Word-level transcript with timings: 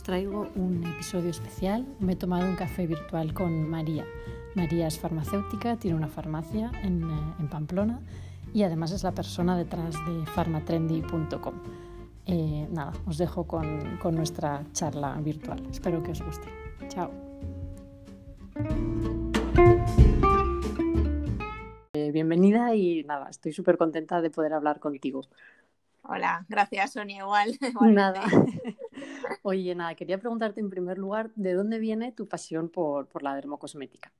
os 0.00 0.04
traigo 0.04 0.48
un 0.56 0.82
episodio 0.94 1.28
especial. 1.28 1.84
Me 2.00 2.14
he 2.14 2.16
tomado 2.16 2.48
un 2.48 2.56
café 2.56 2.86
virtual 2.86 3.34
con 3.34 3.68
María. 3.68 4.06
María 4.54 4.86
es 4.86 4.98
farmacéutica, 4.98 5.76
tiene 5.76 5.94
una 5.94 6.08
farmacia 6.08 6.72
en, 6.82 7.02
eh, 7.02 7.34
en 7.38 7.48
Pamplona 7.48 8.00
y 8.54 8.62
además 8.62 8.92
es 8.92 9.02
la 9.02 9.12
persona 9.12 9.58
detrás 9.58 9.94
de 10.06 10.24
farmatrendy.com. 10.24 11.54
Eh, 12.24 12.66
nada, 12.72 12.92
os 13.06 13.18
dejo 13.18 13.46
con, 13.46 13.98
con 13.98 14.14
nuestra 14.14 14.64
charla 14.72 15.20
virtual. 15.20 15.62
Espero 15.70 16.02
que 16.02 16.12
os 16.12 16.22
guste. 16.22 16.48
Chao. 16.88 17.10
Eh, 21.92 22.10
bienvenida 22.10 22.74
y 22.74 23.04
nada, 23.04 23.28
estoy 23.28 23.52
súper 23.52 23.76
contenta 23.76 24.22
de 24.22 24.30
poder 24.30 24.54
hablar 24.54 24.80
contigo. 24.80 25.20
Hola, 26.02 26.44
gracias 26.48 26.92
Sonia, 26.92 27.18
igual. 27.18 27.58
Nada. 27.80 28.22
Oye, 29.42 29.74
nada, 29.74 29.94
quería 29.94 30.18
preguntarte 30.18 30.60
en 30.60 30.70
primer 30.70 30.98
lugar, 30.98 31.30
¿de 31.34 31.54
dónde 31.54 31.78
viene 31.78 32.12
tu 32.12 32.28
pasión 32.28 32.68
por, 32.68 33.06
por 33.08 33.22
la 33.22 33.34
dermocosmética? 33.34 34.12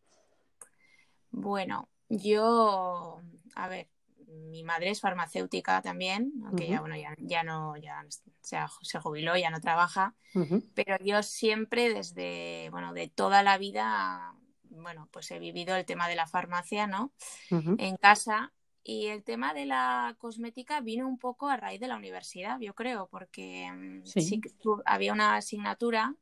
Bueno, 1.30 1.88
yo, 2.08 3.20
a 3.54 3.68
ver, 3.68 3.88
mi 4.26 4.62
madre 4.62 4.90
es 4.90 5.00
farmacéutica 5.00 5.82
también, 5.82 6.32
aunque 6.44 6.68
ya, 6.68 6.80
bueno, 6.80 6.96
ya, 6.96 7.14
ya 7.18 7.42
no, 7.42 7.76
ya 7.76 8.04
se, 8.40 8.58
se, 8.82 8.98
jubiló, 9.00 9.36
ya 9.36 9.50
no 9.50 9.60
trabaja, 9.60 10.14
uh 10.34 10.40
-huh. 10.40 10.64
pero 10.74 10.96
yo 11.04 11.22
siempre 11.22 11.92
desde, 11.92 12.68
bueno, 12.70 12.92
de 12.92 13.08
toda 13.08 13.42
la 13.42 13.58
vida, 13.58 14.34
bueno, 14.70 15.08
pues 15.10 15.30
he 15.30 15.38
vivido 15.38 15.76
el 15.76 15.84
tema 15.84 16.08
de 16.08 16.16
la 16.16 16.26
farmacia, 16.26 16.86
¿no? 16.86 17.12
Uh 17.50 17.56
-huh. 17.56 17.76
En 17.78 17.96
casa 17.96 18.52
y 18.82 19.06
el 19.06 19.22
tema 19.22 19.52
de 19.54 19.66
la 19.66 20.16
cosmética 20.18 20.80
vino 20.80 21.06
un 21.06 21.18
poco 21.18 21.48
a 21.48 21.56
raíz 21.56 21.80
de 21.80 21.88
la 21.88 21.96
universidad, 21.96 22.58
yo 22.60 22.74
creo, 22.74 23.08
porque 23.08 23.70
mm, 23.70 24.06
sí, 24.06 24.20
sí 24.22 24.40
había 24.86 25.12
una 25.12 25.36
asignatura 25.36 26.14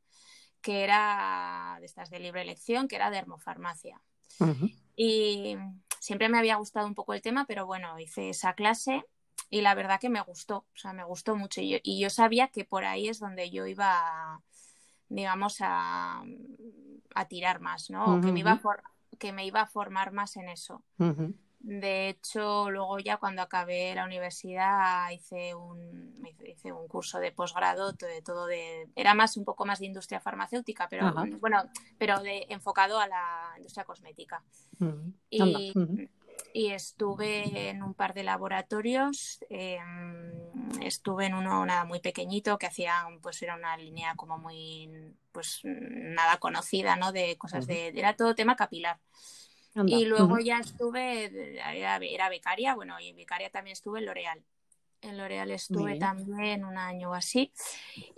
que 0.61 0.83
era 0.83 1.77
de 1.79 1.85
estas 1.85 2.09
de 2.09 2.19
libre 2.19 2.41
elección, 2.41 2.87
que 2.87 2.97
era 2.97 3.09
dermofarmacia. 3.11 4.01
Uh 4.39 4.45
-huh. 4.45 4.75
Y 4.95 5.55
siempre 5.99 6.27
me 6.27 6.37
había 6.37 6.57
gustado 6.57 6.85
un 6.85 6.95
poco 6.95 7.13
el 7.13 7.21
tema, 7.21 7.45
pero 7.45 7.65
bueno, 7.65 7.97
hice 7.99 8.29
esa 8.29 8.53
clase 8.53 9.05
y 9.49 9.61
la 9.61 9.73
verdad 9.73 9.99
que 9.99 10.09
me 10.09 10.21
gustó, 10.21 10.57
o 10.57 10.77
sea, 10.77 10.91
me 10.91 11.05
gustó 11.05 11.35
mucho. 11.37 11.61
Y 11.61 11.69
yo, 11.69 11.77
y 11.81 11.99
yo 11.99 12.09
sabía 12.09 12.49
que 12.49 12.65
por 12.65 12.83
ahí 12.83 13.07
es 13.07 13.19
donde 13.19 13.49
yo 13.49 13.65
iba, 13.65 14.41
digamos, 15.07 15.57
a, 15.61 16.23
a 17.15 17.25
tirar 17.29 17.61
más, 17.61 17.89
¿no? 17.89 18.05
Uh 18.05 18.17
-huh. 18.17 18.25
que, 18.25 18.31
me 18.33 18.41
iba 18.41 18.51
a 18.51 18.57
for, 18.57 18.83
que 19.17 19.31
me 19.31 19.45
iba 19.45 19.61
a 19.61 19.65
formar 19.65 20.11
más 20.11 20.35
en 20.35 20.49
eso. 20.49 20.83
Uh 20.97 21.05
-huh. 21.05 21.33
De 21.61 22.07
hecho, 22.07 22.69
luego 22.71 22.99
ya 22.99 23.17
cuando 23.17 23.41
acabé 23.41 23.93
la 23.93 24.05
universidad 24.05 25.09
hice 25.11 25.53
un, 25.53 26.17
hice 26.45 26.71
un 26.71 26.87
curso 26.87 27.19
de 27.19 27.33
posgrado 27.33 27.91
de 27.91 28.21
todo 28.21 28.45
de 28.45 28.87
era 28.95 29.13
más 29.13 29.35
un 29.35 29.43
poco 29.43 29.65
más 29.65 29.79
de 29.79 29.87
industria 29.87 30.21
farmacéutica, 30.21 30.87
pero 30.89 31.07
Ajá. 31.07 31.25
bueno, 31.39 31.63
pero 31.97 32.21
de, 32.21 32.45
enfocado 32.49 32.97
a 32.99 33.07
la 33.07 33.53
industria 33.57 33.83
cosmética. 33.83 34.41
Uh 34.79 34.85
-huh. 34.85 35.13
y, 35.29 35.41
uh 35.41 35.45
-huh. 35.45 36.09
y, 36.53 36.67
estuve 36.71 37.69
en 37.69 37.83
un 37.83 37.93
par 37.93 38.13
de 38.13 38.23
laboratorios, 38.23 39.43
eh, 39.49 39.79
estuve 40.81 41.25
en 41.25 41.33
uno 41.33 41.65
nada 41.65 41.83
muy 41.83 41.99
pequeñito 41.99 42.57
que 42.57 42.67
hacían, 42.67 43.19
pues 43.19 43.41
era 43.41 43.55
una 43.55 43.75
línea 43.75 44.15
como 44.15 44.37
muy, 44.37 45.13
pues 45.33 45.59
nada 45.63 46.37
conocida, 46.37 46.95
¿no? 46.95 47.11
De 47.11 47.37
cosas 47.37 47.65
uh 47.65 47.67
-huh. 47.67 47.91
de, 47.91 47.99
era 47.99 48.15
todo 48.15 48.33
tema 48.33 48.55
capilar. 48.55 48.97
Anda. 49.79 49.95
Y 49.95 50.05
luego 50.05 50.33
uh 50.33 50.37
-huh. 50.37 50.43
ya 50.43 50.59
estuve, 50.59 51.25
era, 51.57 51.97
era, 51.97 52.29
becaria, 52.29 52.75
bueno, 52.75 52.99
y 52.99 53.13
becaria 53.13 53.49
también 53.49 53.73
estuve 53.73 53.99
en 53.99 54.05
L'Oreal. 54.05 54.43
En 55.01 55.17
L'Oreal 55.17 55.51
estuve 55.51 55.97
también 55.97 56.65
un 56.65 56.77
año 56.77 57.11
o 57.11 57.13
así. 57.13 57.51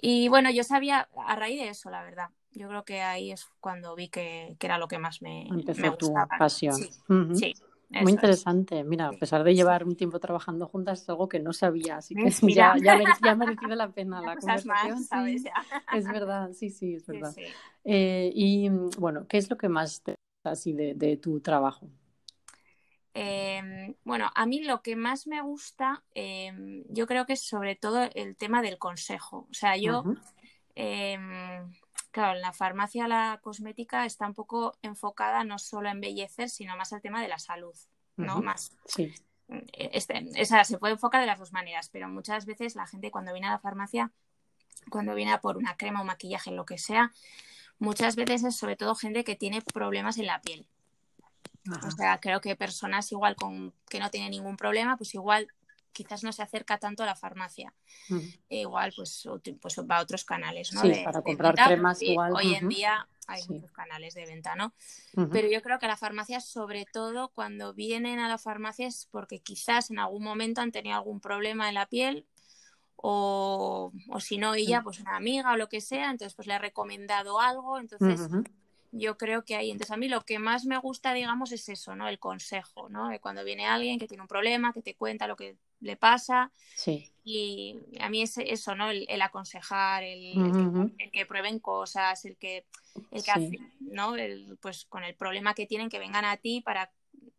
Y 0.01 0.27
bueno, 0.29 0.49
yo 0.49 0.63
sabía, 0.63 1.09
a 1.27 1.35
raíz 1.35 1.59
de 1.59 1.69
eso, 1.69 1.89
la 1.89 2.03
verdad. 2.03 2.29
Yo 2.53 2.67
creo 2.67 2.83
que 2.83 3.01
ahí 3.01 3.31
es 3.31 3.47
cuando 3.59 3.95
vi 3.95 4.09
que, 4.09 4.55
que 4.59 4.67
era 4.67 4.77
lo 4.77 4.87
que 4.87 4.99
más 4.99 5.21
me, 5.21 5.47
Empezó 5.47 5.81
me 5.81 5.89
gustaba. 5.89 6.27
tu 6.27 6.37
pasión. 6.37 6.75
Sí, 6.75 6.89
uh 7.07 7.13
-huh. 7.13 7.35
sí 7.35 7.53
Muy 7.89 8.11
interesante. 8.11 8.79
Es. 8.79 8.85
Mira, 8.85 9.07
a 9.07 9.11
pesar 9.13 9.43
de 9.43 9.53
llevar 9.53 9.85
un 9.85 9.95
tiempo 9.95 10.19
trabajando 10.19 10.67
juntas, 10.67 11.01
es 11.01 11.09
algo 11.09 11.29
que 11.29 11.39
no 11.39 11.53
sabía, 11.53 11.97
así 11.97 12.15
que 12.15 12.23
ya, 12.55 12.75
ya, 12.77 12.99
ya, 12.99 13.31
ha 13.31 13.35
merecido 13.35 13.75
la 13.75 13.89
pena 13.91 14.21
la 14.21 14.35
conversación. 14.35 14.95
Más, 14.95 15.07
¿sabes? 15.07 15.43
Ya. 15.43 15.53
es 15.93 16.07
verdad, 16.07 16.51
sí, 16.53 16.69
sí, 16.69 16.95
es 16.95 17.05
verdad. 17.05 17.31
Sí, 17.31 17.45
sí. 17.45 17.53
Eh, 17.85 18.31
y 18.33 18.69
bueno, 18.97 19.27
¿qué 19.27 19.37
es 19.37 19.49
lo 19.49 19.57
que 19.57 19.69
más 19.69 20.01
te 20.01 20.15
así 20.43 20.73
de, 20.73 20.93
de 20.95 21.17
tu 21.17 21.39
trabajo? 21.39 21.89
Eh, 23.13 23.95
bueno, 24.03 24.31
a 24.33 24.45
mí 24.45 24.63
lo 24.63 24.81
que 24.81 24.95
más 24.95 25.27
me 25.27 25.41
gusta, 25.41 26.03
eh, 26.15 26.83
yo 26.89 27.07
creo 27.07 27.25
que 27.25 27.33
es 27.33 27.41
sobre 27.41 27.75
todo 27.75 28.09
el 28.15 28.35
tema 28.37 28.61
del 28.61 28.77
consejo. 28.77 29.47
O 29.49 29.53
sea, 29.53 29.75
yo, 29.75 29.99
uh 29.99 30.03
-huh. 30.03 30.21
eh, 30.75 31.61
claro, 32.11 32.35
en 32.35 32.41
la 32.41 32.53
farmacia 32.53 33.07
la 33.07 33.39
cosmética 33.43 34.05
está 34.05 34.27
un 34.27 34.33
poco 34.33 34.77
enfocada 34.81 35.43
no 35.43 35.59
solo 35.59 35.89
a 35.89 35.91
embellecer, 35.91 36.49
sino 36.49 36.77
más 36.77 36.93
al 36.93 37.01
tema 37.01 37.21
de 37.21 37.27
la 37.27 37.39
salud, 37.39 37.75
¿no? 38.15 38.37
Uh 38.37 38.39
-huh. 38.39 38.43
Más. 38.43 38.77
Sí. 38.85 39.13
Este, 39.73 40.29
esa 40.35 40.63
se 40.63 40.77
puede 40.77 40.93
enfocar 40.93 41.19
de 41.19 41.27
las 41.27 41.39
dos 41.39 41.51
maneras, 41.51 41.89
pero 41.89 42.07
muchas 42.07 42.45
veces 42.45 42.75
la 42.75 42.87
gente 42.87 43.11
cuando 43.11 43.33
viene 43.33 43.47
a 43.47 43.51
la 43.51 43.59
farmacia, 43.59 44.13
cuando 44.89 45.13
viene 45.13 45.33
a 45.33 45.41
por 45.41 45.57
una 45.57 45.75
crema 45.75 46.01
o 46.01 46.05
maquillaje, 46.05 46.51
lo 46.51 46.63
que 46.65 46.77
sea, 46.77 47.11
muchas 47.81 48.15
veces 48.15 48.43
es 48.43 48.55
sobre 48.55 48.75
todo 48.75 48.95
gente 48.95 49.23
que 49.23 49.35
tiene 49.35 49.61
problemas 49.61 50.17
en 50.17 50.27
la 50.27 50.39
piel. 50.41 50.67
Ajá. 51.69 51.87
O 51.87 51.91
sea, 51.91 52.19
creo 52.19 52.39
que 52.39 52.55
personas 52.55 53.11
igual 53.11 53.35
con 53.35 53.73
que 53.89 53.99
no 53.99 54.09
tienen 54.09 54.31
ningún 54.31 54.55
problema, 54.55 54.97
pues 54.97 55.13
igual 55.15 55.47
quizás 55.91 56.23
no 56.23 56.31
se 56.31 56.41
acerca 56.41 56.77
tanto 56.77 57.03
a 57.03 57.05
la 57.05 57.15
farmacia. 57.15 57.73
Uh 58.09 58.15
-huh. 58.15 58.39
e 58.49 58.61
igual 58.61 58.93
pues, 58.95 59.27
pues 59.59 59.79
va 59.79 59.97
a 59.97 60.01
otros 60.01 60.23
canales, 60.23 60.71
¿no? 60.73 60.81
Sí, 60.81 60.89
de, 60.89 61.03
para 61.03 61.21
comprar 61.21 61.55
venta, 61.55 61.67
cremas 61.67 62.01
igual. 62.01 62.33
Hoy 62.33 62.47
uh 62.47 62.53
-huh. 62.53 62.59
en 62.59 62.69
día 62.69 63.07
hay 63.27 63.41
sí. 63.41 63.53
muchos 63.53 63.71
canales 63.71 64.13
de 64.13 64.25
venta, 64.25 64.55
¿no? 64.55 64.73
Uh 65.15 65.23
-huh. 65.23 65.29
Pero 65.31 65.49
yo 65.49 65.61
creo 65.61 65.79
que 65.79 65.87
la 65.87 65.97
farmacia, 65.97 66.39
sobre 66.39 66.85
todo 66.85 67.29
cuando 67.29 67.73
vienen 67.73 68.19
a 68.19 68.29
la 68.29 68.37
farmacia 68.37 68.87
es 68.87 69.07
porque 69.11 69.39
quizás 69.39 69.91
en 69.91 69.99
algún 69.99 70.23
momento 70.23 70.61
han 70.61 70.71
tenido 70.71 70.95
algún 70.95 71.19
problema 71.19 71.67
en 71.67 71.75
la 71.75 71.87
piel 71.87 72.25
o, 73.01 73.91
o 74.09 74.19
si 74.19 74.37
no 74.37 74.53
ella, 74.53 74.81
pues 74.83 74.99
una 74.99 75.15
amiga 75.15 75.51
o 75.53 75.57
lo 75.57 75.69
que 75.69 75.81
sea, 75.81 76.11
entonces 76.11 76.35
pues 76.35 76.47
le 76.47 76.53
ha 76.53 76.59
recomendado 76.59 77.39
algo, 77.39 77.79
entonces 77.79 78.19
uh 78.21 78.27
-huh. 78.29 78.51
yo 78.91 79.17
creo 79.17 79.43
que 79.43 79.55
ahí, 79.55 79.71
entonces 79.71 79.91
a 79.91 79.97
mí 79.97 80.07
lo 80.07 80.21
que 80.21 80.37
más 80.37 80.65
me 80.65 80.77
gusta, 80.77 81.13
digamos, 81.13 81.51
es 81.51 81.67
eso, 81.69 81.95
¿no? 81.95 82.07
El 82.07 82.19
consejo, 82.19 82.89
¿no? 82.89 83.09
De 83.09 83.19
cuando 83.19 83.43
viene 83.43 83.65
alguien 83.65 83.97
que 83.99 84.07
tiene 84.07 84.21
un 84.21 84.27
problema, 84.27 84.73
que 84.73 84.81
te 84.81 84.95
cuenta 84.95 85.27
lo 85.27 85.35
que 85.35 85.57
le 85.79 85.95
pasa. 85.95 86.51
Sí. 86.75 87.11
Y 87.23 87.75
a 87.99 88.09
mí 88.09 88.21
es 88.21 88.37
eso, 88.37 88.75
¿no? 88.75 88.91
El, 88.91 89.05
el 89.09 89.21
aconsejar, 89.21 90.03
el, 90.03 90.37
uh 90.37 90.41
-huh. 90.41 90.83
el, 90.83 90.95
que, 90.97 91.03
el, 91.05 91.11
que, 91.11 91.25
prueben 91.25 91.59
cosas, 91.59 92.23
el 92.25 92.35
que, 92.37 92.65
el 93.11 93.23
que 93.23 93.31
sí. 93.31 93.31
hace, 93.31 93.59
¿no? 93.79 94.15
El, 94.15 94.57
pues 94.61 94.85
con 94.85 95.03
el 95.03 95.15
problema 95.15 95.53
que 95.55 95.65
tienen, 95.65 95.89
que 95.89 95.99
vengan 95.99 96.25
a 96.25 96.37
ti 96.37 96.61
para 96.61 96.91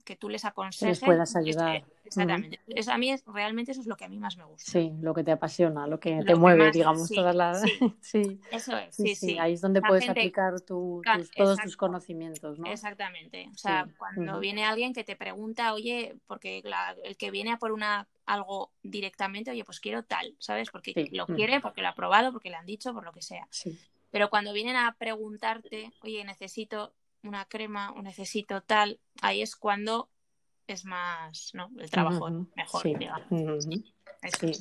que 0.04 0.16
tú 0.16 0.28
les 0.28 0.44
aconsejes. 0.44 1.00
Les 1.00 1.06
puedas 1.06 1.36
ayudar. 1.36 1.84
Exactamente. 2.04 2.60
Uh 2.66 2.70
-huh. 2.70 2.78
eso, 2.78 2.92
a 2.92 2.98
mí 2.98 3.10
es, 3.10 3.24
realmente 3.26 3.72
eso 3.72 3.80
es 3.80 3.86
lo 3.86 3.96
que 3.96 4.04
a 4.04 4.08
mí 4.08 4.18
más 4.18 4.36
me 4.36 4.44
gusta. 4.44 4.70
Sí, 4.70 4.92
lo 5.00 5.14
que 5.14 5.24
te 5.24 5.32
apasiona, 5.32 5.86
lo 5.86 5.98
que 5.98 6.16
lo 6.16 6.20
te 6.20 6.26
que 6.26 6.34
mueve, 6.34 6.64
más, 6.64 6.72
digamos, 6.72 7.08
sí, 7.08 7.14
todas 7.14 7.34
las... 7.34 7.62
Sí. 7.62 7.70
sí. 8.00 8.40
Eso 8.50 8.76
es, 8.76 8.94
sí, 8.94 9.14
sí. 9.14 9.38
Ahí 9.38 9.54
es 9.54 9.60
donde 9.60 9.80
La 9.80 9.88
puedes 9.88 10.04
gente... 10.04 10.20
aplicar 10.20 10.60
tu, 10.60 11.00
tus, 11.16 11.30
todos 11.30 11.58
tus 11.60 11.76
conocimientos, 11.76 12.58
¿no? 12.58 12.66
Exactamente. 12.66 13.48
O 13.54 13.56
sea, 13.56 13.88
cuando 13.98 14.32
uh 14.32 14.36
-huh. 14.36 14.40
viene 14.40 14.64
alguien 14.64 14.92
que 14.92 15.04
te 15.04 15.16
pregunta, 15.16 15.72
oye, 15.72 16.16
porque 16.26 16.60
la, 16.64 16.94
el 17.04 17.16
que 17.16 17.30
viene 17.30 17.52
a 17.52 17.58
por 17.58 17.72
una 17.72 18.08
algo 18.26 18.70
directamente, 18.82 19.50
oye, 19.50 19.64
pues 19.64 19.80
quiero 19.80 20.04
tal, 20.04 20.34
¿sabes? 20.38 20.70
Porque 20.70 21.08
lo 21.12 21.26
quiere, 21.26 21.60
porque 21.60 21.82
lo 21.82 21.88
ha 21.88 21.94
probado, 21.94 22.32
porque 22.32 22.50
le 22.50 22.56
han 22.56 22.66
dicho, 22.66 22.92
por 22.92 23.04
lo 23.04 23.12
que 23.12 23.22
sea. 23.22 23.46
Sí. 23.50 23.78
Pero 24.10 24.28
cuando 24.28 24.52
vienen 24.52 24.76
a 24.76 24.94
preguntarte, 24.98 25.90
oye, 26.02 26.22
necesito 26.24 26.92
una 27.22 27.44
crema 27.46 27.92
o 27.92 28.02
necesito 28.02 28.62
tal, 28.62 29.00
ahí 29.20 29.42
es 29.42 29.56
cuando 29.56 30.08
es 30.66 30.84
más, 30.84 31.50
¿no? 31.54 31.70
El 31.78 31.90
trabajo 31.90 32.24
uh 32.26 32.28
-huh. 32.28 32.46
mejor, 32.56 32.82
sí. 32.82 32.94
digamos. 32.94 33.26
Uh 33.30 33.36
-huh. 33.36 33.82
sí. 34.40 34.52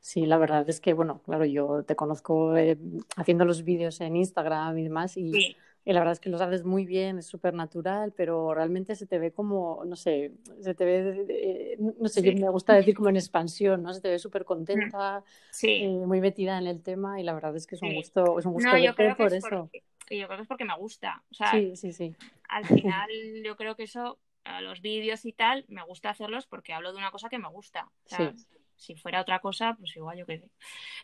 sí. 0.00 0.26
la 0.26 0.38
verdad 0.38 0.68
es 0.68 0.80
que, 0.80 0.92
bueno, 0.92 1.20
claro, 1.24 1.44
yo 1.44 1.84
te 1.84 1.96
conozco 1.96 2.56
eh, 2.56 2.78
haciendo 3.16 3.44
los 3.44 3.64
vídeos 3.64 4.00
en 4.00 4.16
Instagram 4.16 4.78
y 4.78 4.84
demás 4.84 5.16
y, 5.16 5.32
sí. 5.32 5.56
y, 5.84 5.92
la 5.92 6.00
verdad 6.00 6.12
es 6.12 6.20
que 6.20 6.28
los 6.30 6.40
haces 6.40 6.64
muy 6.64 6.84
bien, 6.84 7.18
es 7.18 7.26
súper 7.26 7.54
natural, 7.54 8.12
pero 8.16 8.52
realmente 8.52 8.96
se 8.96 9.06
te 9.06 9.18
ve 9.18 9.32
como, 9.32 9.84
no 9.84 9.96
sé, 9.96 10.32
se 10.60 10.74
te 10.74 10.84
ve, 10.84 11.26
eh, 11.28 11.76
no 11.78 12.08
sé, 12.08 12.22
yo 12.22 12.32
me 12.38 12.50
gusta 12.50 12.74
decir 12.74 12.94
como 12.94 13.08
en 13.08 13.16
expansión, 13.16 13.82
¿no? 13.82 13.94
Se 13.94 14.00
te 14.00 14.10
ve 14.10 14.18
súper 14.18 14.44
contenta, 14.44 15.22
eh, 15.62 15.88
muy 15.88 16.20
metida 16.20 16.58
en 16.58 16.66
el 16.66 16.82
tema 16.82 17.20
y 17.20 17.22
la 17.22 17.32
verdad 17.32 17.54
es 17.56 17.66
que 17.66 17.76
es 17.76 17.82
un 17.82 17.94
gusto, 17.94 18.38
es 18.38 18.46
un 18.46 18.54
gusto 18.54 18.70
no, 18.70 19.16
por 19.16 19.32
eso. 19.32 19.48
Porque, 19.48 19.83
yo 20.10 20.26
creo 20.26 20.36
que 20.36 20.42
es 20.42 20.48
porque 20.48 20.64
me 20.64 20.76
gusta, 20.76 21.22
o 21.30 21.34
sea, 21.34 21.50
sí, 21.52 21.76
sí, 21.76 21.92
sí. 21.92 22.14
al 22.48 22.64
final 22.86 23.10
yo 23.44 23.56
creo 23.56 23.76
que 23.76 23.84
eso 23.84 24.18
los 24.60 24.80
vídeos 24.80 25.24
y 25.24 25.32
tal, 25.32 25.64
me 25.68 25.82
gusta 25.82 26.10
hacerlos 26.10 26.46
porque 26.46 26.74
hablo 26.74 26.92
de 26.92 26.98
una 26.98 27.10
cosa 27.10 27.28
que 27.28 27.38
me 27.38 27.48
gusta. 27.48 27.90
O 28.04 28.08
sea, 28.08 28.32
sí. 28.36 28.46
Si 28.76 28.96
fuera 28.96 29.20
otra 29.20 29.38
cosa, 29.38 29.76
pues 29.78 29.96
igual 29.96 30.18
yo 30.18 30.26
qué 30.26 30.40
sé. 30.40 30.50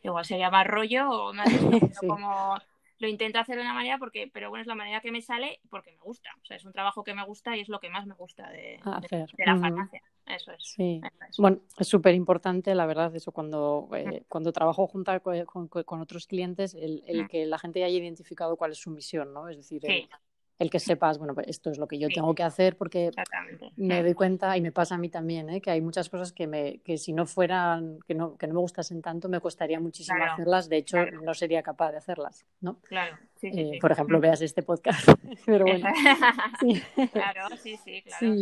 Igual 0.02 0.24
sería 0.24 0.50
más 0.50 0.66
rollo 0.66 1.08
o 1.08 1.32
más 1.32 1.48
como 2.06 2.58
lo 3.00 3.08
intento 3.08 3.38
hacer 3.38 3.56
de 3.56 3.62
una 3.62 3.72
manera 3.72 3.98
porque, 3.98 4.30
pero 4.32 4.50
bueno, 4.50 4.60
es 4.60 4.66
la 4.68 4.74
manera 4.74 5.00
que 5.00 5.10
me 5.10 5.22
sale 5.22 5.58
porque 5.70 5.90
me 5.92 5.98
gusta. 5.98 6.30
O 6.42 6.44
sea, 6.44 6.58
es 6.58 6.64
un 6.66 6.72
trabajo 6.72 7.02
que 7.02 7.14
me 7.14 7.24
gusta 7.24 7.56
y 7.56 7.60
es 7.60 7.68
lo 7.68 7.80
que 7.80 7.88
más 7.88 8.06
me 8.06 8.14
gusta 8.14 8.48
de, 8.50 8.78
la 8.84 9.56
farmacia. 9.58 10.02
Eso 10.26 10.52
es. 10.52 10.62
Sí. 10.62 11.00
Bueno, 11.38 11.60
es 11.78 11.88
súper 11.88 12.14
importante, 12.14 12.74
la 12.74 12.84
verdad, 12.84 13.14
eso 13.16 13.32
cuando, 13.32 13.88
eh, 13.94 14.22
cuando 14.28 14.52
trabajo 14.52 14.86
junto 14.86 15.18
con, 15.22 15.68
con, 15.68 16.00
otros 16.00 16.26
clientes, 16.26 16.74
el, 16.74 17.02
el, 17.06 17.26
que 17.26 17.46
la 17.46 17.58
gente 17.58 17.82
haya 17.82 17.98
identificado 17.98 18.56
cuál 18.56 18.72
es 18.72 18.78
su 18.78 18.90
misión, 18.90 19.32
¿no? 19.32 19.48
Es 19.48 19.56
decir, 19.56 19.80
el 19.84 20.08
que 20.68 20.78
sepas, 20.78 21.16
bueno, 21.16 21.34
pues 21.34 21.48
esto 21.48 21.70
es 21.70 21.78
lo 21.78 21.88
que 21.88 21.98
yo 21.98 22.08
tengo 22.08 22.34
que 22.34 22.42
hacer 22.42 22.76
porque 22.76 23.10
me 23.76 24.02
doy 24.02 24.12
cuenta 24.12 24.58
y 24.58 24.60
me 24.60 24.72
pasa 24.72 24.96
a 24.96 24.98
mí 24.98 25.08
también, 25.08 25.48
¿eh? 25.48 25.62
que 25.62 25.70
hay 25.70 25.80
muchas 25.80 26.10
cosas 26.10 26.32
que, 26.32 26.46
me, 26.46 26.80
que 26.80 26.98
si 26.98 27.14
no 27.14 27.24
fueran, 27.24 27.98
que 28.06 28.14
no, 28.14 28.36
que 28.36 28.46
no 28.46 28.52
me 28.52 28.60
gustasen 28.60 29.00
tanto, 29.00 29.30
me 29.30 29.40
costaría 29.40 29.80
muchísimo 29.80 30.22
hacerlas, 30.22 30.68
de 30.68 30.76
hecho 30.76 30.98
no 31.22 31.32
sería 31.32 31.62
capaz 31.62 31.92
de 31.92 31.96
hacerlas, 31.96 32.44
¿no? 32.60 32.78
Claro. 32.82 33.16
Eh, 33.40 33.78
por 33.80 33.90
ejemplo, 33.90 34.20
veas 34.20 34.42
este 34.42 34.62
podcast, 34.62 35.08
pero 35.46 35.64
bueno. 35.64 35.88
claro, 37.12 37.56
sí, 37.56 37.78
sí, 37.78 38.02
claro. 38.02 38.34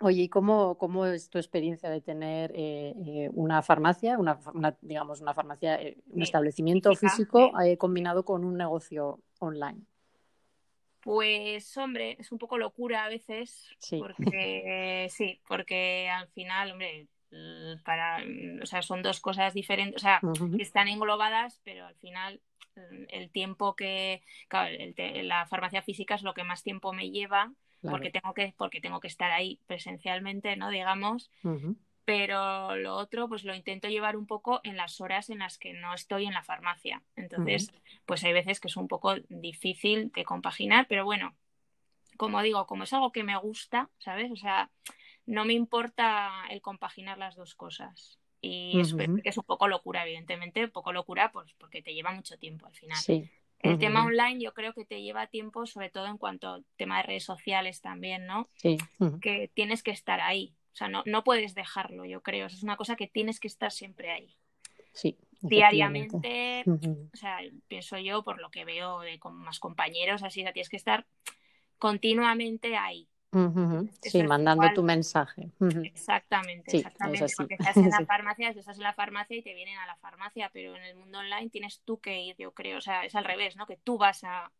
Oye, 0.00 0.22
¿y 0.22 0.28
cómo, 0.28 0.78
cómo, 0.78 1.04
es 1.04 1.28
tu 1.28 1.36
experiencia 1.36 1.90
de 1.90 2.00
tener 2.00 2.52
eh, 2.54 3.28
una 3.34 3.60
farmacia, 3.60 4.16
una, 4.16 4.38
digamos, 4.80 5.20
una 5.20 5.34
farmacia, 5.34 5.78
un 6.06 6.22
establecimiento 6.22 6.94
físico 6.94 7.50
combinado 7.76 8.24
con 8.24 8.44
un 8.44 8.56
negocio 8.56 9.18
online? 9.40 9.84
Pues 11.08 11.74
hombre, 11.78 12.18
es 12.20 12.32
un 12.32 12.38
poco 12.38 12.58
locura 12.58 13.06
a 13.06 13.08
veces, 13.08 13.70
sí. 13.78 13.98
porque 13.98 15.06
sí, 15.08 15.40
porque 15.48 16.06
al 16.10 16.28
final, 16.28 16.72
hombre, 16.72 17.08
para, 17.82 18.22
o 18.62 18.66
sea, 18.66 18.82
son 18.82 19.02
dos 19.02 19.18
cosas 19.18 19.54
diferentes, 19.54 19.96
o 19.96 20.04
sea, 20.04 20.20
están 20.58 20.86
englobadas, 20.86 21.62
pero 21.64 21.86
al 21.86 21.94
final 21.94 22.42
mm, 22.76 23.04
el 23.08 23.30
tiempo 23.30 23.74
que, 23.74 24.22
claro, 24.48 24.76
la 25.22 25.46
farmacia 25.46 25.80
física 25.80 26.14
es 26.14 26.22
lo 26.22 26.34
que 26.34 26.44
más 26.44 26.62
tiempo 26.62 26.92
me 26.92 27.10
lleva, 27.10 27.54
porque 27.80 28.10
tengo 28.10 28.34
que, 28.34 28.52
porque 28.58 28.82
tengo 28.82 29.00
que 29.00 29.08
estar 29.08 29.30
ahí 29.30 29.60
presencialmente, 29.66 30.56
¿no? 30.56 30.68
Digamos, 30.68 31.30
pero 32.08 32.74
lo 32.76 32.96
otro 32.96 33.28
pues 33.28 33.44
lo 33.44 33.54
intento 33.54 33.86
llevar 33.86 34.16
un 34.16 34.26
poco 34.26 34.62
en 34.64 34.78
las 34.78 34.98
horas 35.02 35.28
en 35.28 35.40
las 35.40 35.58
que 35.58 35.74
no 35.74 35.92
estoy 35.92 36.24
en 36.24 36.32
la 36.32 36.42
farmacia. 36.42 37.02
Entonces, 37.16 37.70
pues 38.06 38.24
hay 38.24 38.32
veces 38.32 38.60
que 38.60 38.68
es 38.68 38.78
un 38.78 38.88
poco 38.88 39.16
difícil 39.28 40.10
de 40.12 40.24
compaginar, 40.24 40.86
pero 40.88 41.04
bueno, 41.04 41.34
como 42.16 42.40
digo, 42.40 42.66
como 42.66 42.84
es 42.84 42.94
algo 42.94 43.12
que 43.12 43.24
me 43.24 43.36
gusta, 43.36 43.90
¿sabes? 43.98 44.32
O 44.32 44.36
sea, 44.36 44.70
no 45.26 45.44
me 45.44 45.52
importa 45.52 46.30
el 46.48 46.62
compaginar 46.62 47.18
las 47.18 47.36
dos 47.36 47.54
cosas. 47.54 48.18
Y 48.40 48.80
es, 48.80 48.96
es, 49.24 49.36
un 49.36 49.44
poco 49.44 49.68
locura, 49.68 50.06
evidentemente, 50.06 50.64
un 50.64 50.70
poco 50.70 50.94
locura 50.94 51.30
pues 51.30 51.52
porque 51.58 51.82
te 51.82 51.92
lleva 51.92 52.12
mucho 52.12 52.38
tiempo 52.38 52.64
al 52.64 52.74
final. 52.74 53.28
El 53.58 53.78
tema 53.78 54.06
online 54.06 54.42
yo 54.42 54.54
creo 54.54 54.72
que 54.72 54.86
te 54.86 55.02
lleva 55.02 55.26
tiempo, 55.26 55.66
sobre 55.66 55.90
todo 55.90 56.06
en 56.06 56.16
cuanto 56.16 56.54
al 56.54 56.64
tema 56.76 56.96
de 56.96 57.02
redes 57.02 57.24
sociales 57.24 57.82
también, 57.82 58.24
¿no? 58.24 58.48
Sí. 58.54 58.78
Que 59.20 59.50
tienes 59.52 59.82
que 59.82 59.90
estar 59.90 60.22
ahí. 60.22 60.54
O 60.78 60.84
sea, 60.86 60.88
no, 60.88 61.02
no 61.06 61.24
puedes 61.24 61.56
dejarlo, 61.56 62.04
yo 62.04 62.22
creo. 62.22 62.46
es 62.46 62.62
una 62.62 62.76
cosa 62.76 62.94
que 62.94 63.08
tienes 63.08 63.40
que 63.40 63.48
estar 63.48 63.72
siempre 63.72 64.12
ahí. 64.12 64.36
Sí. 64.92 65.18
Diariamente, 65.40 66.62
o 66.66 67.16
sea, 67.16 67.38
pienso 67.66 67.98
yo 67.98 68.22
por 68.22 68.40
lo 68.40 68.48
que 68.52 68.64
veo 68.64 69.00
de 69.00 69.18
con 69.18 69.34
más 69.34 69.58
compañeros, 69.58 70.22
así, 70.22 70.46
o 70.46 70.52
tienes 70.52 70.68
que 70.68 70.76
estar 70.76 71.04
continuamente 71.78 72.76
ahí. 72.76 73.08
Sí, 74.02 74.22
mandando 74.22 74.72
tu 74.72 74.84
mensaje. 74.84 75.50
Exactamente, 75.82 76.76
exactamente. 76.76 77.26
Porque 77.36 77.54
estás 77.54 77.76
en 77.76 77.90
la 77.90 78.06
farmacia, 78.06 78.50
estás 78.50 78.76
en 78.76 78.84
la 78.84 78.94
farmacia 78.94 79.36
y 79.36 79.42
te 79.42 79.54
vienen 79.54 79.78
a 79.78 79.86
la 79.86 79.96
farmacia, 79.96 80.48
pero 80.52 80.76
en 80.76 80.84
el 80.84 80.94
mundo 80.94 81.18
online 81.18 81.50
tienes 81.50 81.82
tú 81.84 81.98
que 81.98 82.22
ir, 82.22 82.36
yo 82.38 82.52
creo. 82.52 82.78
O 82.78 82.80
sea, 82.80 83.04
es 83.04 83.16
al 83.16 83.24
revés, 83.24 83.56
¿no? 83.56 83.66
Que 83.66 83.78
tú 83.78 83.98
vas 83.98 84.22
a, 84.22 84.52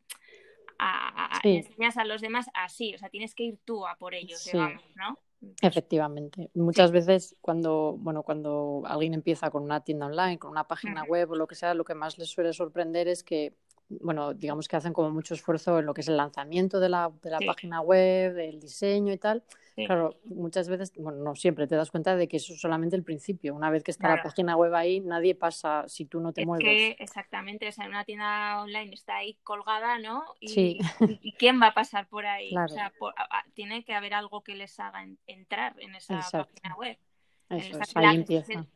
a, 0.80 1.40
enseñas 1.44 1.96
a 1.96 2.04
los 2.04 2.20
demás 2.20 2.50
así, 2.54 2.92
o 2.96 2.98
sea, 2.98 3.08
tienes 3.08 3.36
que 3.36 3.44
ir 3.44 3.58
tú 3.64 3.86
a 3.86 3.94
por 3.94 4.14
ellos, 4.14 4.44
digamos, 4.44 4.82
¿no? 4.96 5.16
Efectivamente. 5.62 6.50
Muchas 6.54 6.90
veces 6.90 7.36
cuando, 7.40 7.96
bueno, 7.98 8.22
cuando 8.22 8.82
alguien 8.86 9.14
empieza 9.14 9.50
con 9.50 9.62
una 9.62 9.82
tienda 9.82 10.06
online, 10.06 10.38
con 10.38 10.50
una 10.50 10.66
página 10.66 11.04
web 11.04 11.30
o 11.30 11.36
lo 11.36 11.46
que 11.46 11.54
sea, 11.54 11.74
lo 11.74 11.84
que 11.84 11.94
más 11.94 12.18
les 12.18 12.28
suele 12.28 12.52
sorprender 12.52 13.06
es 13.08 13.22
que 13.22 13.54
bueno, 13.88 14.34
digamos 14.34 14.68
que 14.68 14.76
hacen 14.76 14.92
como 14.92 15.10
mucho 15.10 15.34
esfuerzo 15.34 15.78
en 15.78 15.86
lo 15.86 15.94
que 15.94 16.02
es 16.02 16.08
el 16.08 16.16
lanzamiento 16.16 16.78
de 16.78 16.88
la, 16.88 17.10
de 17.22 17.30
la 17.30 17.38
página 17.40 17.80
web, 17.80 18.36
el 18.38 18.60
diseño 18.60 19.12
y 19.12 19.18
tal. 19.18 19.42
Claro, 19.74 20.16
muchas 20.24 20.68
veces, 20.68 20.92
bueno, 20.96 21.22
no 21.22 21.36
siempre 21.36 21.68
te 21.68 21.76
das 21.76 21.90
cuenta 21.92 22.16
de 22.16 22.26
que 22.26 22.38
eso 22.38 22.52
es 22.52 22.60
solamente 22.60 22.96
el 22.96 23.04
principio. 23.04 23.54
Una 23.54 23.70
vez 23.70 23.84
que 23.84 23.92
está 23.92 24.08
la 24.08 24.22
página 24.22 24.56
web 24.56 24.74
ahí, 24.74 25.00
nadie 25.00 25.36
pasa 25.36 25.84
si 25.86 26.04
tú 26.04 26.18
no 26.20 26.32
te 26.32 26.44
mueves. 26.44 26.64
Que, 26.64 26.96
exactamente, 26.98 27.68
o 27.68 27.72
sea, 27.72 27.86
una 27.86 28.04
tienda 28.04 28.60
online 28.60 28.92
está 28.92 29.18
ahí 29.18 29.38
colgada, 29.44 30.00
¿no? 30.00 30.24
Y, 30.40 30.48
sí. 30.48 30.78
y, 31.22 31.32
quién 31.34 31.62
va 31.62 31.68
a 31.68 31.74
pasar 31.74 32.08
por 32.08 32.26
ahí? 32.26 32.52
O 32.56 32.68
sea, 32.68 32.92
tiene 33.54 33.84
que 33.84 33.94
haber 33.94 34.14
algo 34.14 34.42
que 34.42 34.56
les 34.56 34.78
haga 34.80 35.06
entrar 35.28 35.76
en 35.78 35.94
esa 35.94 36.18
página 36.18 36.74
web. 36.76 36.98
Eso 37.50 37.78
es, 37.80 37.96
ahí 37.96 38.16
empieza 38.16 38.66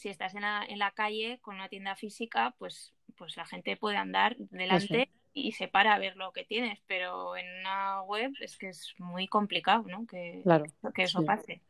si 0.00 0.08
estás 0.08 0.34
en 0.34 0.40
la, 0.40 0.64
en 0.66 0.78
la 0.78 0.92
calle 0.92 1.38
con 1.42 1.56
una 1.56 1.68
tienda 1.68 1.94
física, 1.94 2.54
pues, 2.58 2.94
pues 3.20 3.36
la 3.36 3.44
gente 3.44 3.76
puede 3.76 3.98
andar 3.98 4.34
delante 4.38 5.10
y 5.34 5.52
se 5.52 5.68
para 5.68 5.92
a 5.94 5.98
ver 5.98 6.16
lo 6.16 6.32
que 6.32 6.46
tienes, 6.46 6.80
pero 6.86 7.36
en 7.36 7.44
una 7.60 8.00
web 8.00 8.32
es 8.40 8.56
que 8.56 8.70
es 8.70 8.94
muy 8.96 9.28
complicado, 9.28 9.82
¿no? 9.82 10.06
Que, 10.06 10.42
que 10.94 11.02
eso 11.02 11.22
pase. 11.22 11.60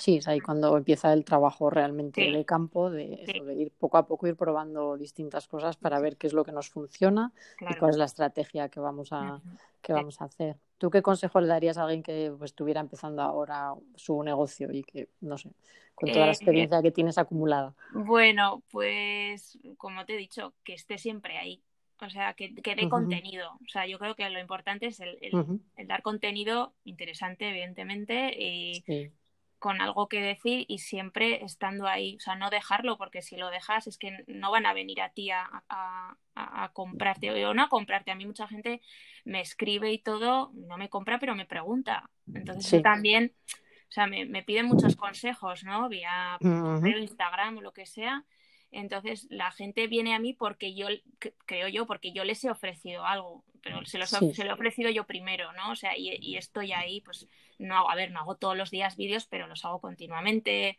Sí, 0.00 0.16
es 0.16 0.28
ahí 0.28 0.40
cuando 0.40 0.78
empieza 0.78 1.12
el 1.12 1.26
trabajo 1.26 1.68
realmente 1.68 2.22
de 2.30 2.44
campo, 2.46 2.90
de, 2.90 3.22
ir 3.54 3.70
poco 3.78 3.98
a 3.98 4.06
poco 4.06 4.26
ir 4.26 4.34
probando 4.34 4.96
distintas 4.96 5.46
cosas 5.46 5.76
para 5.76 6.00
ver 6.00 6.16
qué 6.16 6.26
es 6.26 6.32
lo 6.32 6.42
que 6.42 6.52
nos 6.52 6.70
funciona 6.70 7.32
y 7.60 7.74
cuál 7.74 7.90
es 7.90 7.98
la 7.98 8.06
estrategia 8.06 8.70
que 8.70 8.80
vamos 8.80 9.12
a, 9.12 9.42
que 9.82 9.92
vamos 9.92 10.22
a 10.22 10.24
hacer. 10.24 10.56
¿Tú 10.78 10.88
qué 10.88 11.02
consejo 11.02 11.38
le 11.42 11.48
darías 11.48 11.76
a 11.76 11.82
alguien 11.82 12.02
que 12.02 12.32
pues, 12.38 12.52
estuviera 12.52 12.80
empezando 12.80 13.20
ahora 13.20 13.74
su 13.94 14.22
negocio 14.22 14.72
y 14.72 14.84
que, 14.84 15.10
no 15.20 15.36
sé, 15.36 15.50
con 15.94 16.10
toda 16.10 16.24
la 16.24 16.32
eh, 16.32 16.34
experiencia 16.34 16.80
que 16.80 16.92
tienes 16.92 17.18
acumulada? 17.18 17.74
Bueno, 17.92 18.62
pues 18.70 19.58
como 19.76 20.06
te 20.06 20.14
he 20.14 20.16
dicho, 20.16 20.54
que 20.64 20.72
esté 20.72 20.96
siempre 20.96 21.36
ahí. 21.36 21.62
O 22.02 22.08
sea, 22.08 22.32
que, 22.32 22.54
que 22.54 22.74
dé 22.74 22.88
contenido. 22.88 23.50
O 23.62 23.68
sea, 23.68 23.86
yo 23.86 23.98
creo 23.98 24.14
que 24.14 24.30
lo 24.30 24.40
importante 24.40 24.86
es 24.86 25.00
el, 25.00 25.18
dar 25.86 26.00
contenido 26.00 26.72
interesante, 26.84 27.50
evidentemente, 27.50 28.34
y, 28.34 28.82
con 29.60 29.80
algo 29.80 30.08
que 30.08 30.20
decir 30.20 30.64
y 30.68 30.78
siempre 30.78 31.44
estando 31.44 31.86
ahí, 31.86 32.16
o 32.16 32.20
sea, 32.20 32.34
no 32.34 32.50
dejarlo, 32.50 32.96
porque 32.96 33.22
si 33.22 33.36
lo 33.36 33.50
dejas 33.50 33.86
es 33.86 33.98
que 33.98 34.24
no 34.26 34.50
van 34.50 34.66
a 34.66 34.72
venir 34.72 35.02
a 35.02 35.10
ti 35.10 35.30
a, 35.30 35.48
a, 35.68 36.70
comprarte, 36.72 37.30
o 37.44 37.54
no 37.54 37.62
a 37.62 37.68
comprarte, 37.68 38.10
a 38.10 38.14
mí 38.14 38.26
mucha 38.26 38.48
gente 38.48 38.80
me 39.24 39.40
escribe 39.40 39.92
y 39.92 39.98
todo, 39.98 40.50
no 40.54 40.78
me 40.78 40.88
compra, 40.88 41.18
pero 41.18 41.34
me 41.34 41.44
pregunta. 41.44 42.08
Entonces 42.34 42.82
también, 42.82 43.34
o 43.88 43.92
sea, 43.92 44.06
me, 44.06 44.24
me, 44.24 44.42
piden 44.42 44.66
muchos 44.66 44.96
consejos, 44.96 45.62
¿no? 45.62 45.88
Vía 45.90 46.38
Instagram 46.40 47.58
o 47.58 47.60
lo 47.60 47.72
que 47.72 47.84
sea, 47.84 48.24
entonces 48.70 49.26
la 49.30 49.50
gente 49.50 49.88
viene 49.88 50.14
a 50.14 50.18
mí 50.18 50.32
porque 50.32 50.74
yo, 50.74 50.86
creo 51.44 51.68
yo, 51.68 51.86
porque 51.86 52.12
yo 52.12 52.24
les 52.24 52.42
he 52.44 52.50
ofrecido 52.50 53.04
algo, 53.04 53.44
pero 53.62 53.84
se, 53.84 53.98
los, 53.98 54.10
se 54.10 54.44
lo 54.44 54.50
he 54.50 54.52
ofrecido 54.52 54.90
yo 54.90 55.04
primero, 55.04 55.52
¿no? 55.52 55.72
O 55.72 55.76
sea, 55.76 55.96
y, 55.96 56.36
estoy 56.36 56.72
ahí, 56.72 57.00
pues 57.00 57.28
no 57.58 57.76
hago, 57.76 57.90
a 57.90 57.94
ver, 57.94 58.10
no 58.10 58.20
hago 58.20 58.36
todos 58.36 58.56
los 58.56 58.70
días 58.70 58.96
vídeos, 58.96 59.26
pero 59.26 59.46
los 59.46 59.64
hago 59.64 59.80
continuamente, 59.80 60.78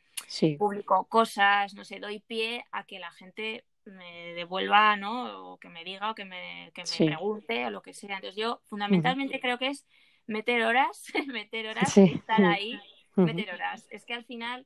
publico 0.57 1.05
cosas, 1.05 1.73
no 1.73 1.83
sé, 1.83 1.99
doy 1.99 2.19
pie 2.19 2.65
a 2.71 2.85
que 2.85 2.99
la 2.99 3.11
gente 3.11 3.65
me 3.85 4.33
devuelva, 4.33 4.95
¿no? 4.95 5.51
O 5.51 5.57
que 5.57 5.69
me 5.69 5.83
diga 5.83 6.11
o 6.11 6.15
que 6.15 6.25
me, 6.25 6.71
que 6.73 6.83
me 6.83 7.05
pregunte 7.07 7.65
o 7.65 7.69
lo 7.69 7.81
que 7.81 7.93
sea. 7.93 8.15
Entonces 8.15 8.35
yo 8.35 8.61
fundamentalmente 8.65 9.39
creo 9.39 9.57
que 9.57 9.67
es 9.67 9.85
meter 10.27 10.63
horas, 10.63 11.05
meter 11.27 11.67
horas, 11.67 11.97
estar 11.97 12.43
ahí, 12.43 12.79
meter 13.15 13.53
horas. 13.53 13.87
Es 13.89 14.05
que 14.05 14.13
al 14.13 14.25
final 14.25 14.65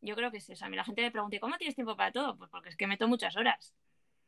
yo 0.00 0.16
creo 0.16 0.30
que 0.30 0.38
es 0.38 0.50
eso. 0.50 0.64
A 0.64 0.68
mí 0.68 0.76
la 0.76 0.84
gente 0.84 1.02
me 1.02 1.10
pregunta, 1.10 1.38
¿cómo 1.40 1.56
tienes 1.56 1.74
tiempo 1.74 1.96
para 1.96 2.12
todo? 2.12 2.36
Pues 2.36 2.50
porque 2.50 2.68
es 2.68 2.76
que 2.76 2.86
meto 2.86 3.08
muchas 3.08 3.36
horas. 3.36 3.74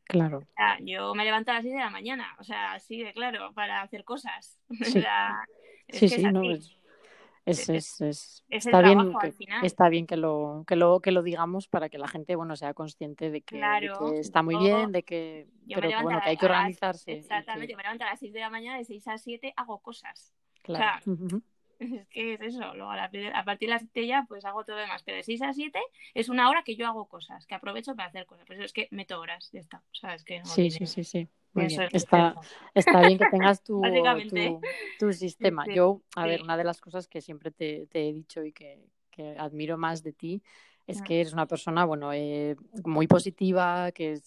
Claro. 0.04 0.38
O 0.38 0.54
sea, 0.56 0.78
yo 0.80 1.14
me 1.14 1.24
levanto 1.24 1.50
a 1.50 1.54
las 1.54 1.62
6 1.62 1.74
de 1.74 1.80
la 1.80 1.90
mañana, 1.90 2.36
o 2.38 2.44
sea, 2.44 2.74
así 2.74 3.02
de 3.02 3.12
claro, 3.12 3.52
para 3.54 3.82
hacer 3.82 4.04
cosas. 4.04 4.58
Sí, 5.86 6.08
sí, 6.08 6.16
sí 6.16 6.22
no, 6.22 6.42
es, 7.46 7.68
es, 7.68 8.00
es, 8.00 8.44
está, 8.48 8.80
bien 8.80 9.12
que, 9.20 9.34
está 9.66 9.90
bien 9.90 10.06
que 10.06 10.16
lo, 10.16 10.64
que, 10.66 10.76
lo, 10.76 11.00
que 11.00 11.12
lo 11.12 11.22
digamos 11.22 11.68
para 11.68 11.90
que 11.90 11.98
la 11.98 12.08
gente 12.08 12.36
bueno 12.36 12.56
sea 12.56 12.72
consciente 12.72 13.30
de 13.30 13.42
que, 13.42 13.60
está 14.18 14.42
muy 14.42 14.56
bien, 14.56 14.92
de 14.92 15.02
que, 15.02 15.46
pero 15.68 15.90
bueno, 16.02 16.20
que 16.22 16.30
hay 16.30 16.36
que 16.38 16.46
organizarse. 16.46 17.12
exactamente, 17.12 17.70
yo 17.70 17.76
me 17.76 17.82
levanto 17.82 18.04
a 18.04 18.10
las 18.10 18.20
6 18.20 18.32
de 18.32 18.40
la 18.40 18.48
mañana, 18.48 18.78
de 18.78 18.84
6 18.86 19.08
a 19.08 19.18
7 19.18 19.52
hago 19.56 19.78
cosas. 19.80 20.32
Claro. 20.62 21.04
Es 22.04 22.08
que 22.08 22.34
es 22.34 22.40
eso, 22.40 22.74
luego 22.74 22.90
a, 22.90 23.10
partir 23.44 23.68
de 23.68 23.74
las 23.74 23.82
7 23.82 24.06
ya 24.06 24.24
pues 24.28 24.44
hago 24.44 24.64
todo 24.64 24.76
demás, 24.76 25.02
pero 25.04 25.16
de 25.16 25.22
6 25.22 25.42
a 25.42 25.52
7 25.52 25.78
es 26.14 26.28
una 26.28 26.48
hora 26.48 26.62
que 26.62 26.76
yo 26.76 26.86
hago 26.86 27.06
cosas, 27.06 27.46
que 27.46 27.54
aprovecho 27.54 27.94
para 27.94 28.08
hacer 28.08 28.26
cosas, 28.26 28.44
pero 28.46 28.64
es 28.64 28.72
que 28.72 28.88
meto 28.90 29.20
horas, 29.20 29.50
ya 29.52 29.60
está, 29.60 29.82
¿sabes? 29.92 30.24
Que 30.24 30.44
sí, 30.44 30.70
sí, 30.70 30.86
sí, 30.86 31.04
sí, 31.04 31.28
Está, 31.92 32.34
está 32.74 33.00
bien 33.06 33.16
que 33.16 33.26
tengas 33.30 33.62
tu, 33.64 33.80
tu, 34.98 35.12
sistema. 35.12 35.64
Yo, 35.72 36.02
a 36.16 36.26
ver, 36.26 36.42
una 36.42 36.56
de 36.56 36.64
las 36.64 36.80
cosas 36.80 37.06
que 37.06 37.20
siempre 37.20 37.52
te, 37.52 37.86
he 37.92 38.12
dicho 38.12 38.44
y 38.44 38.52
que, 38.52 38.88
que 39.10 39.36
admiro 39.38 39.78
más 39.78 40.02
de 40.02 40.12
ti 40.12 40.42
es 40.86 41.02
que 41.02 41.20
eres 41.20 41.32
una 41.32 41.46
persona, 41.46 41.84
bueno, 41.84 42.12
eh, 42.12 42.56
muy 42.84 43.06
positiva, 43.06 43.90
que 43.92 44.20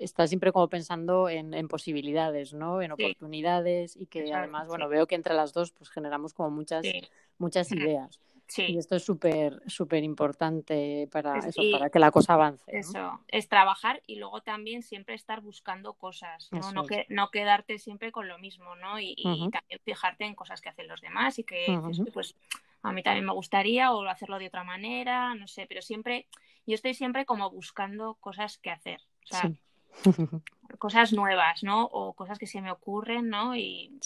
está 0.00 0.26
siempre 0.26 0.52
como 0.52 0.68
pensando 0.68 1.28
en, 1.28 1.68
posibilidades, 1.68 2.52
¿no? 2.52 2.82
En 2.82 2.92
oportunidades 2.92 3.96
y 3.96 4.06
que 4.06 4.32
además, 4.32 4.68
bueno, 4.68 4.88
veo 4.88 5.06
que 5.06 5.14
entre 5.14 5.34
las 5.34 5.52
dos 5.52 5.72
pues 5.72 5.90
generamos 5.90 6.34
como 6.34 6.50
muchas, 6.50 6.84
muchas 7.38 7.70
ideas. 7.72 8.20
Y 8.56 8.78
esto 8.78 8.96
es 8.96 9.04
súper, 9.04 9.62
súper 9.66 10.04
importante 10.04 11.08
para 11.10 11.38
eso, 11.38 11.62
para 11.72 11.90
que 11.90 11.98
la 11.98 12.10
cosa 12.10 12.34
avance. 12.34 12.64
Eso, 12.66 13.20
es 13.28 13.48
trabajar 13.48 14.02
y 14.06 14.16
luego 14.16 14.42
también 14.42 14.82
siempre 14.82 15.14
estar 15.14 15.40
buscando 15.40 15.94
cosas, 15.94 16.48
¿no? 16.52 16.72
No, 16.72 16.86
que, 16.86 17.06
no, 17.08 17.30
quedarte 17.30 17.78
siempre 17.78 18.12
con 18.12 18.28
lo 18.28 18.38
mismo, 18.38 18.76
¿no? 18.76 19.00
Y, 19.00 19.16
también 19.50 19.80
fijarte 19.82 20.24
en 20.24 20.34
cosas 20.34 20.60
que 20.60 20.68
hacen 20.68 20.88
los 20.88 21.00
demás 21.00 21.38
y 21.38 21.44
que, 21.44 21.80
pues, 22.12 22.36
a 22.84 22.92
mí 22.92 23.02
también 23.02 23.24
me 23.24 23.32
gustaría 23.32 23.92
o 23.92 24.06
hacerlo 24.06 24.38
de 24.38 24.46
otra 24.46 24.62
manera, 24.62 25.34
no 25.34 25.48
sé, 25.48 25.66
pero 25.66 25.80
siempre, 25.80 26.28
yo 26.66 26.74
estoy 26.74 26.94
siempre 26.94 27.24
como 27.24 27.50
buscando 27.50 28.14
cosas 28.20 28.58
que 28.58 28.70
hacer, 28.70 29.00
o 29.24 29.26
sea, 29.26 29.50
cosas 30.78 31.12
nuevas, 31.14 31.62
¿no? 31.62 31.86
O 31.86 32.12
cosas 32.12 32.38
que 32.38 32.46
se 32.46 32.60
me 32.60 32.70
ocurren, 32.70 33.30
¿no? 33.30 33.56
Y 33.56 33.98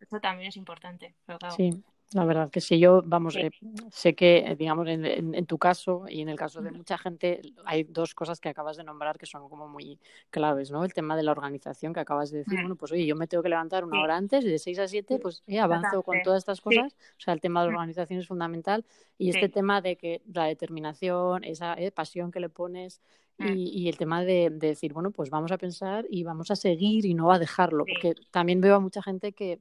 eso 0.00 0.20
también 0.20 0.48
es 0.48 0.56
importante. 0.56 1.16
Sí, 1.56 1.82
la 2.12 2.24
verdad 2.24 2.50
que 2.50 2.60
sí, 2.60 2.80
yo, 2.80 3.02
vamos, 3.04 3.36
eh, 3.36 3.52
sé 3.92 4.14
que, 4.16 4.38
eh, 4.38 4.56
digamos, 4.56 4.88
en, 4.88 5.46
tu 5.46 5.58
caso 5.58 6.06
y 6.08 6.22
en 6.22 6.28
el 6.28 6.36
caso 6.36 6.60
de 6.60 6.72
mucha 6.72 6.98
gente, 6.98 7.40
hay 7.64 7.84
dos 7.84 8.14
cosas 8.14 8.40
que 8.40 8.48
acabas 8.48 8.76
de 8.76 8.82
nombrar 8.82 9.16
que 9.16 9.26
son 9.26 9.48
como 9.48 9.68
muy 9.68 9.98
claves, 10.30 10.72
¿no? 10.72 10.84
El 10.84 10.92
tema 10.92 11.16
de 11.16 11.22
la 11.22 11.30
organización 11.30 11.92
que 11.92 12.00
acabas 12.00 12.32
de 12.32 12.38
decir, 12.38 12.58
bueno, 12.60 12.74
pues 12.74 12.90
oye, 12.90 13.06
yo 13.06 13.14
me 13.14 13.28
tengo 13.28 13.44
que 13.44 13.48
levantar 13.48 13.84
una 13.84 14.02
hora 14.02 14.16
antes 14.16 14.44
de 14.44 14.58
6 14.58 14.78
a 14.80 14.88
7, 14.88 15.20
pues 15.20 15.44
eh, 15.46 15.60
avanzo 15.60 16.02
con 16.02 16.20
todas 16.22 16.38
estas 16.38 16.60
cosas. 16.60 16.92
O 16.92 17.20
sea, 17.20 17.32
el 17.32 17.40
tema 17.40 17.60
de 17.62 17.68
la 17.68 17.74
organización 17.74 18.18
es 18.18 18.26
fundamental. 18.26 18.84
Y 19.16 19.30
este 19.30 19.48
tema 19.48 19.80
de 19.80 19.96
que 19.96 20.20
la 20.32 20.46
determinación, 20.46 21.44
esa 21.44 21.76
pasión 21.94 22.32
que 22.32 22.40
le 22.40 22.48
pones 22.48 23.00
mm. 23.38 23.52
y, 23.54 23.88
el 23.88 23.96
tema 23.96 24.24
de, 24.24 24.50
de, 24.50 24.68
decir, 24.68 24.92
bueno, 24.92 25.12
pues 25.12 25.30
vamos 25.30 25.52
a 25.52 25.58
pensar 25.58 26.06
y 26.10 26.24
vamos 26.24 26.50
a 26.50 26.56
seguir 26.56 27.04
y 27.06 27.14
no 27.14 27.30
a 27.30 27.38
dejarlo, 27.38 27.84
porque 27.84 28.14
también 28.32 28.60
veo 28.60 28.74
a 28.74 28.80
mucha 28.80 29.00
gente 29.00 29.32
que 29.32 29.60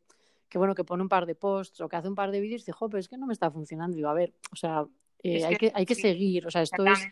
que 0.50 0.58
bueno, 0.58 0.75
que 0.75 0.84
pone 0.84 1.03
un 1.03 1.10
par 1.10 1.25
de 1.25 1.36
posts 1.36 1.79
o 1.82 1.89
que 1.89 1.96
hace 1.96 2.08
un 2.08 2.15
par 2.15 2.32
de 2.32 2.41
vídeos 2.41 2.62
y 2.62 2.63
dice, 2.63 2.72
jo, 2.72 2.89
pero 2.89 3.00
es 3.00 3.08
que 3.08 3.18
no 3.18 3.27
me 3.27 3.34
está 3.34 3.51
funcionando. 3.51 3.96
Digo, 3.96 4.10
a 4.10 4.13
ver, 4.13 4.34
o 4.51 4.56
sea, 4.56 4.86
eh, 5.24 5.46
hay, 5.46 5.56
que, 5.56 5.72
hay 5.74 5.86
que 5.86 5.96
seguir, 5.96 6.48
o 6.48 6.51
sea, 6.51 6.62
esto 6.62 6.84
es, 6.86 7.08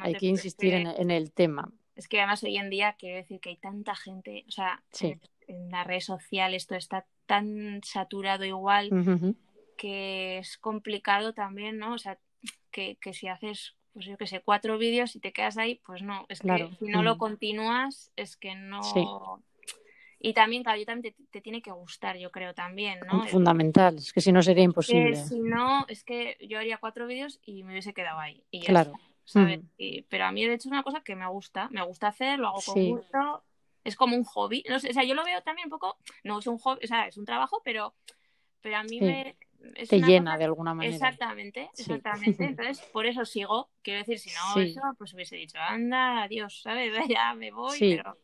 hay 0.00 0.14
que 0.14 0.26
insistir 0.26 0.74
en, 0.74 1.10
el 1.10 1.32
tema. 1.32 1.70
Es 1.94 2.08
que 2.08 2.18
además 2.18 2.42
hoy 2.42 2.56
en 2.56 2.70
día 2.70 2.96
quiero 2.98 3.16
decir 3.16 3.40
que 3.40 3.50
hay 3.50 3.56
tanta 3.56 3.94
gente, 3.94 4.44
o 4.48 4.50
sea, 4.50 4.82
en, 5.00 5.70
las 5.70 5.86
redes 5.86 6.04
sociales 6.04 6.62
esto 6.64 6.74
está 6.74 7.06
tan 7.26 7.80
saturado 7.84 8.44
igual 8.44 9.34
que 9.76 10.38
es 10.38 10.58
complicado 10.58 11.32
también, 11.32 11.78
¿no? 11.78 11.94
O 11.94 11.98
sea, 11.98 12.18
que, 12.70 12.96
que 13.00 13.14
si 13.14 13.28
haces 13.28 13.76
pues 13.94 14.06
yo 14.06 14.16
que 14.16 14.26
sé, 14.26 14.40
cuatro 14.40 14.76
vídeos 14.76 15.14
y 15.14 15.20
te 15.20 15.32
quedas 15.32 15.56
ahí, 15.56 15.80
pues 15.86 16.02
no, 16.02 16.26
es 16.28 16.40
que 16.40 16.68
si 16.80 16.86
no 16.86 17.04
lo 17.04 17.16
continúas, 17.16 18.10
es 18.16 18.36
que 18.36 18.56
no, 18.56 18.82
y 20.26 20.32
también, 20.32 20.62
claro, 20.62 20.78
yo 20.78 20.86
también 20.86 21.14
te, 21.30 21.40
tiene 21.42 21.60
que 21.60 21.70
gustar, 21.70 22.16
yo 22.16 22.30
creo 22.30 22.54
también, 22.54 22.98
¿no? 23.00 23.26
Fundamental, 23.26 23.96
es 23.96 24.10
que 24.10 24.22
si 24.22 24.32
no 24.32 24.42
sería 24.42 24.64
imposible. 24.64 25.16
si 25.16 25.38
no, 25.38 25.84
es 25.86 26.02
que 26.02 26.38
yo 26.40 26.58
haría 26.58 26.78
cuatro 26.78 27.06
vídeos 27.06 27.40
y 27.44 27.62
me 27.62 27.72
hubiese 27.72 27.92
quedado 27.92 28.18
ahí. 28.18 28.42
Y 28.50 28.62
claro. 28.62 28.94
¿sabes? 29.24 29.60
Mm. 29.60 30.04
pero 30.08 30.24
a 30.24 30.32
mí, 30.32 30.46
de 30.46 30.54
hecho, 30.54 30.68
es 30.68 30.72
una 30.72 30.82
cosa 30.82 31.02
que 31.02 31.14
me 31.14 31.28
gusta, 31.28 31.68
me 31.68 31.82
gusta 31.82 32.08
hacer, 32.08 32.38
lo 32.38 32.48
hago 32.48 32.62
con 32.64 32.88
gusto. 32.88 33.44
Es 33.84 33.96
como 33.96 34.16
un 34.16 34.24
hobby. 34.24 34.64
No 34.66 34.80
sé, 34.80 34.88
o 34.88 34.92
sea, 34.94 35.04
yo 35.04 35.14
lo 35.14 35.24
veo 35.24 35.42
también 35.42 35.66
un 35.66 35.70
poco, 35.70 35.98
no 36.22 36.38
es 36.38 36.46
un 36.46 36.56
hobby, 36.56 36.80
o 36.84 36.86
sea, 36.86 37.06
es 37.06 37.18
un 37.18 37.26
trabajo, 37.26 37.60
pero, 37.62 37.94
pero 38.62 38.78
a 38.78 38.82
mí 38.82 39.02
me. 39.02 39.36
te 39.86 40.00
llena 40.00 40.38
de 40.38 40.44
alguna 40.44 40.72
manera. 40.72 40.94
Exactamente, 40.94 41.68
exactamente. 41.76 42.44
Entonces, 42.46 42.80
por 42.94 43.04
eso 43.04 43.26
sigo. 43.26 43.68
Quiero 43.82 43.98
decir, 43.98 44.18
si 44.18 44.30
no, 44.30 44.62
eso, 44.62 44.80
pues 44.96 45.12
hubiese 45.12 45.36
dicho, 45.36 45.58
anda, 45.58 46.22
adiós, 46.22 46.62
¿sabes? 46.62 46.94
Ya 47.14 47.34
me 47.34 47.50
voy, 47.50 47.78
pero 47.78 48.16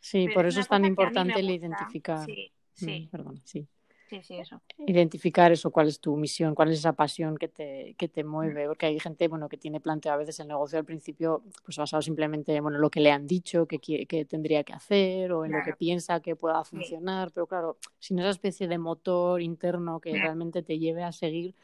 Sí, 0.00 0.28
por 0.28 0.46
eso 0.46 0.60
es 0.60 0.68
tan 0.68 0.84
importante 0.84 1.40
el 1.40 1.50
identificar. 1.50 2.24
Sí, 2.26 2.52
sí. 2.72 3.06
Mm, 3.06 3.10
perdón, 3.10 3.40
sí. 3.44 3.66
Sí, 4.08 4.22
sí, 4.22 4.38
eso. 4.38 4.62
Identificar 4.86 5.52
eso, 5.52 5.70
cuál 5.70 5.88
es 5.88 6.00
tu 6.00 6.16
misión, 6.16 6.54
cuál 6.54 6.70
es 6.70 6.78
esa 6.78 6.94
pasión 6.94 7.36
que 7.36 7.48
te, 7.48 7.94
que 7.98 8.08
te 8.08 8.24
mueve, 8.24 8.66
porque 8.66 8.86
hay 8.86 8.98
gente, 8.98 9.28
bueno, 9.28 9.50
que 9.50 9.58
tiene 9.58 9.80
planteado 9.80 10.14
a 10.14 10.18
veces 10.18 10.40
el 10.40 10.48
negocio 10.48 10.78
al 10.78 10.86
principio, 10.86 11.42
pues 11.62 11.76
basado 11.76 12.00
simplemente 12.00 12.56
en 12.56 12.62
bueno, 12.62 12.78
lo 12.78 12.88
que 12.88 13.00
le 13.00 13.10
han 13.10 13.26
dicho 13.26 13.66
que, 13.66 13.78
que 13.78 14.24
tendría 14.24 14.64
que 14.64 14.72
hacer 14.72 15.30
o 15.32 15.44
en 15.44 15.52
lo 15.52 15.62
que 15.62 15.74
piensa 15.74 16.20
que 16.20 16.36
pueda 16.36 16.64
funcionar, 16.64 17.30
pero 17.32 17.46
claro, 17.46 17.76
sin 17.98 18.18
esa 18.18 18.30
especie 18.30 18.66
de 18.66 18.78
motor 18.78 19.42
interno 19.42 20.00
que 20.00 20.12
realmente 20.12 20.62
te 20.62 20.78
lleve 20.78 21.02
a 21.02 21.12
seguir, 21.12 21.54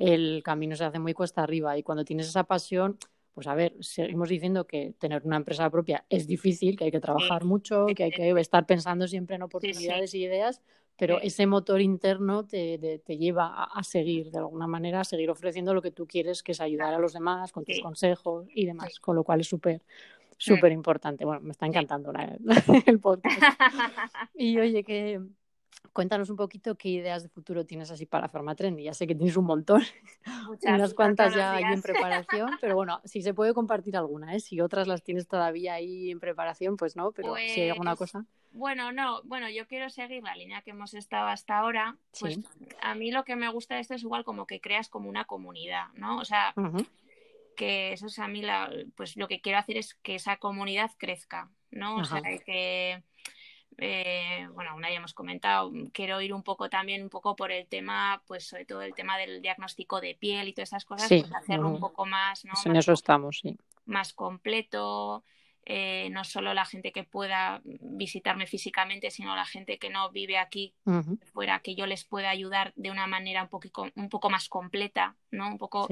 el 0.00 0.42
camino 0.44 0.74
se 0.74 0.84
hace 0.84 0.98
muy 0.98 1.14
cuesta 1.14 1.44
arriba 1.44 1.78
y 1.78 1.84
cuando 1.84 2.04
tienes 2.04 2.26
esa 2.26 2.42
pasión, 2.42 2.98
pues 3.36 3.46
a 3.48 3.54
ver, 3.54 3.74
seguimos 3.80 4.30
diciendo 4.30 4.66
que 4.66 4.94
tener 4.98 5.20
una 5.26 5.36
empresa 5.36 5.68
propia 5.68 6.06
es 6.08 6.26
difícil, 6.26 6.74
que 6.74 6.84
hay 6.84 6.90
que 6.90 7.00
trabajar 7.00 7.44
mucho, 7.44 7.84
que 7.94 8.04
hay 8.04 8.10
que 8.10 8.30
estar 8.40 8.64
pensando 8.64 9.06
siempre 9.06 9.36
en 9.36 9.42
oportunidades 9.42 10.14
y 10.14 10.24
ideas, 10.24 10.62
pero 10.96 11.20
ese 11.20 11.46
motor 11.46 11.82
interno 11.82 12.46
te, 12.46 12.78
te, 13.04 13.18
lleva 13.18 13.64
a, 13.64 13.82
seguir, 13.82 14.30
de 14.30 14.38
alguna 14.38 14.66
manera, 14.66 15.00
a 15.00 15.04
seguir 15.04 15.28
ofreciendo 15.28 15.74
lo 15.74 15.82
que 15.82 15.90
tú 15.90 16.06
quieres, 16.06 16.42
que 16.42 16.52
es 16.52 16.62
ayudar 16.62 16.94
a 16.94 16.98
los 16.98 17.12
demás 17.12 17.52
con 17.52 17.66
tus 17.66 17.78
consejos 17.80 18.46
y 18.54 18.64
demás, 18.64 18.98
con 19.00 19.14
lo 19.14 19.22
cual 19.22 19.40
es 19.40 19.48
súper 19.48 19.82
súper 20.38 20.72
importante. 20.72 21.26
Bueno, 21.26 21.42
me 21.42 21.50
está 21.50 21.66
encantando 21.66 22.14
el 22.86 23.00
podcast. 23.00 23.38
y 24.34 24.58
oye, 24.58 24.82
que 24.82 25.20
cuéntanos 25.92 26.28
un 26.28 26.36
poquito 26.36 26.76
qué 26.76 26.90
ideas 26.90 27.22
de 27.22 27.30
futuro 27.30 27.64
tienes 27.64 27.90
así 27.90 28.04
para 28.04 28.30
Trendy. 28.54 28.84
Ya 28.84 28.94
sé 28.94 29.06
que 29.06 29.14
tienes 29.14 29.36
un 29.36 29.46
montón, 29.46 29.82
unas 30.62 30.94
cuantas 30.94 31.34
ya 31.34 31.54
ahí 31.54 31.64
en 31.64 31.82
preparación, 31.82 32.50
pero 32.60 32.74
bueno, 32.76 33.00
si 33.04 33.22
se 33.22 33.32
puede 33.34 33.54
compartir 33.54 33.96
alguna, 33.96 34.34
¿eh? 34.34 34.40
si 34.40 34.60
otras 34.60 34.88
las 34.88 35.02
tienes 35.02 35.26
todavía 35.26 35.74
ahí 35.74 36.10
en 36.10 36.20
preparación, 36.20 36.76
pues 36.76 36.96
no, 36.96 37.12
pero 37.12 37.34
si 37.36 37.62
hay 37.62 37.70
alguna 37.70 37.96
pues, 37.96 38.12
cosa. 38.12 38.26
Bueno, 38.52 38.92
no, 38.92 39.22
bueno, 39.24 39.48
yo 39.50 39.66
quiero 39.66 39.90
seguir 39.90 40.22
la 40.22 40.36
línea 40.36 40.62
que 40.62 40.70
hemos 40.70 40.94
estado 40.94 41.28
hasta 41.28 41.58
ahora. 41.58 41.96
Pues 42.18 42.40
a 42.82 42.94
mí 42.94 43.10
lo 43.10 43.24
que 43.24 43.36
me 43.36 43.50
gusta 43.50 43.74
de 43.74 43.82
esto 43.82 43.94
es 43.94 44.02
igual 44.02 44.24
como 44.24 44.46
que 44.46 44.60
creas 44.60 44.88
como 44.88 45.08
una 45.08 45.24
comunidad, 45.24 45.88
¿no? 45.94 46.18
O 46.18 46.24
sea, 46.24 46.54
que 47.56 47.92
eso 47.92 48.06
es 48.06 48.18
a 48.18 48.28
mí 48.28 48.42
la, 48.42 48.70
pues 48.94 49.16
lo 49.16 49.28
que 49.28 49.40
quiero 49.40 49.58
hacer 49.58 49.76
es 49.76 49.94
que 49.94 50.14
esa 50.14 50.36
comunidad 50.36 50.90
crezca, 50.98 51.50
¿no? 51.70 51.96
O 51.96 52.04
sea, 52.04 52.22
que 52.22 53.02
eh, 53.78 54.48
bueno, 54.54 54.70
aún 54.70 54.82
ya 54.82 54.88
hemos 54.88 55.12
comentado, 55.12 55.70
quiero 55.92 56.20
ir 56.20 56.32
un 56.32 56.42
poco 56.42 56.70
también 56.70 57.02
un 57.02 57.10
poco 57.10 57.36
por 57.36 57.52
el 57.52 57.66
tema, 57.66 58.22
pues 58.26 58.46
sobre 58.46 58.64
todo 58.64 58.82
el 58.82 58.94
tema 58.94 59.18
del 59.18 59.42
diagnóstico 59.42 60.00
de 60.00 60.14
piel 60.14 60.48
y 60.48 60.52
todas 60.52 60.70
esas 60.70 60.84
cosas, 60.84 61.08
pues 61.08 61.32
hacerlo 61.34 61.68
un 61.68 61.80
poco 61.80 62.06
más, 62.06 62.44
¿no? 62.44 62.52
en 62.64 62.76
eso 62.76 62.92
estamos, 62.92 63.40
sí. 63.42 63.56
Más 63.84 64.12
completo, 64.14 65.24
eh, 65.64 66.08
no 66.10 66.24
solo 66.24 66.54
la 66.54 66.64
gente 66.64 66.92
que 66.92 67.04
pueda 67.04 67.60
visitarme 67.64 68.46
físicamente, 68.46 69.10
sino 69.10 69.34
la 69.36 69.44
gente 69.44 69.78
que 69.78 69.90
no 69.90 70.10
vive 70.10 70.38
aquí 70.38 70.74
fuera, 71.32 71.60
que 71.60 71.74
yo 71.74 71.86
les 71.86 72.04
pueda 72.04 72.30
ayudar 72.30 72.72
de 72.76 72.90
una 72.90 73.06
manera 73.06 73.42
un 73.42 73.48
poquito, 73.48 73.86
un 73.94 74.08
poco 74.08 74.30
más 74.30 74.48
completa, 74.48 75.16
¿no? 75.30 75.48
Un 75.48 75.58
poco 75.58 75.88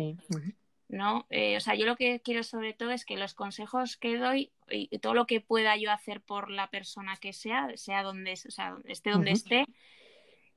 ¿no? 0.89 1.27
Eh, 1.31 1.57
o 1.57 1.61
sea, 1.61 1.75
yo 1.75 1.87
lo 1.87 1.97
que 1.97 2.21
quiero 2.21 2.43
sobre 2.43 2.75
todo 2.75 2.91
es 2.91 3.05
que 3.05 3.17
los 3.17 3.35
consejos 3.35 3.97
que 3.97 4.17
doy 4.19 4.53
y, 4.71 4.99
todo 4.99 5.15
lo 5.15 5.27
que 5.27 5.41
pueda 5.41 5.77
yo 5.77 5.91
hacer 5.91 6.21
por 6.21 6.51
la 6.51 6.71
persona 6.71 7.17
que 7.17 7.33
sea, 7.33 7.69
sea 7.77 8.03
donde, 8.03 8.33
o 8.33 8.51
sea, 8.51 8.77
esté 8.85 9.11
donde 9.11 9.33
esté, 9.33 9.65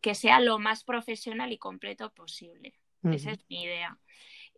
que 0.02 0.16
sea 0.16 0.40
lo 0.40 0.60
más 0.60 0.84
profesional 0.84 1.52
y 1.52 1.58
completo 1.58 2.14
posible. 2.14 2.74
Esa 3.04 3.32
es 3.32 3.40
mi 3.48 3.64
idea. 3.64 3.98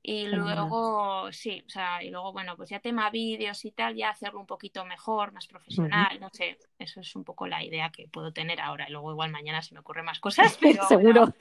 Y 0.01 0.27
luego, 0.27 1.31
sí, 1.31 1.61
o 1.67 1.69
sea, 1.69 2.01
y 2.01 2.09
luego, 2.09 2.31
bueno, 2.31 2.55
pues 2.55 2.69
ya 2.69 2.79
tema 2.79 3.09
vídeos 3.09 3.63
y 3.65 3.71
tal, 3.71 3.95
ya 3.95 4.09
hacerlo 4.09 4.39
un 4.39 4.45
poquito 4.45 4.85
mejor, 4.85 5.33
más 5.33 5.45
profesional, 5.45 6.19
no 6.21 6.29
sé, 6.31 6.57
eso 6.79 7.01
es 7.01 7.15
un 7.15 7.25
poco 7.25 7.47
la 7.47 7.63
idea 7.63 7.91
que 7.91 8.07
puedo 8.07 8.31
tener 8.31 8.61
ahora. 8.61 8.87
Y 8.87 8.91
luego 8.91 9.11
igual 9.11 9.29
mañana 9.29 9.61
se 9.61 9.73
me 9.73 9.81
ocurren 9.81 10.05
más 10.05 10.19
cosas, 10.19 10.57
pero 10.61 10.87
seguro. 10.87 11.33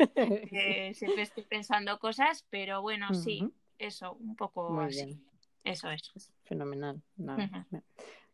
siempre 0.93 1.23
estoy 1.23 1.45
pensando 1.45 1.99
cosas, 1.99 2.45
pero 2.51 2.83
bueno, 2.83 3.15
sí, 3.15 3.49
eso, 3.79 4.13
un 4.21 4.37
poco 4.37 4.71
Muy 4.71 4.87
así. 4.87 5.05
Bien. 5.05 5.25
Eso 5.65 5.91
es. 5.91 6.33
Fenomenal. 6.45 7.03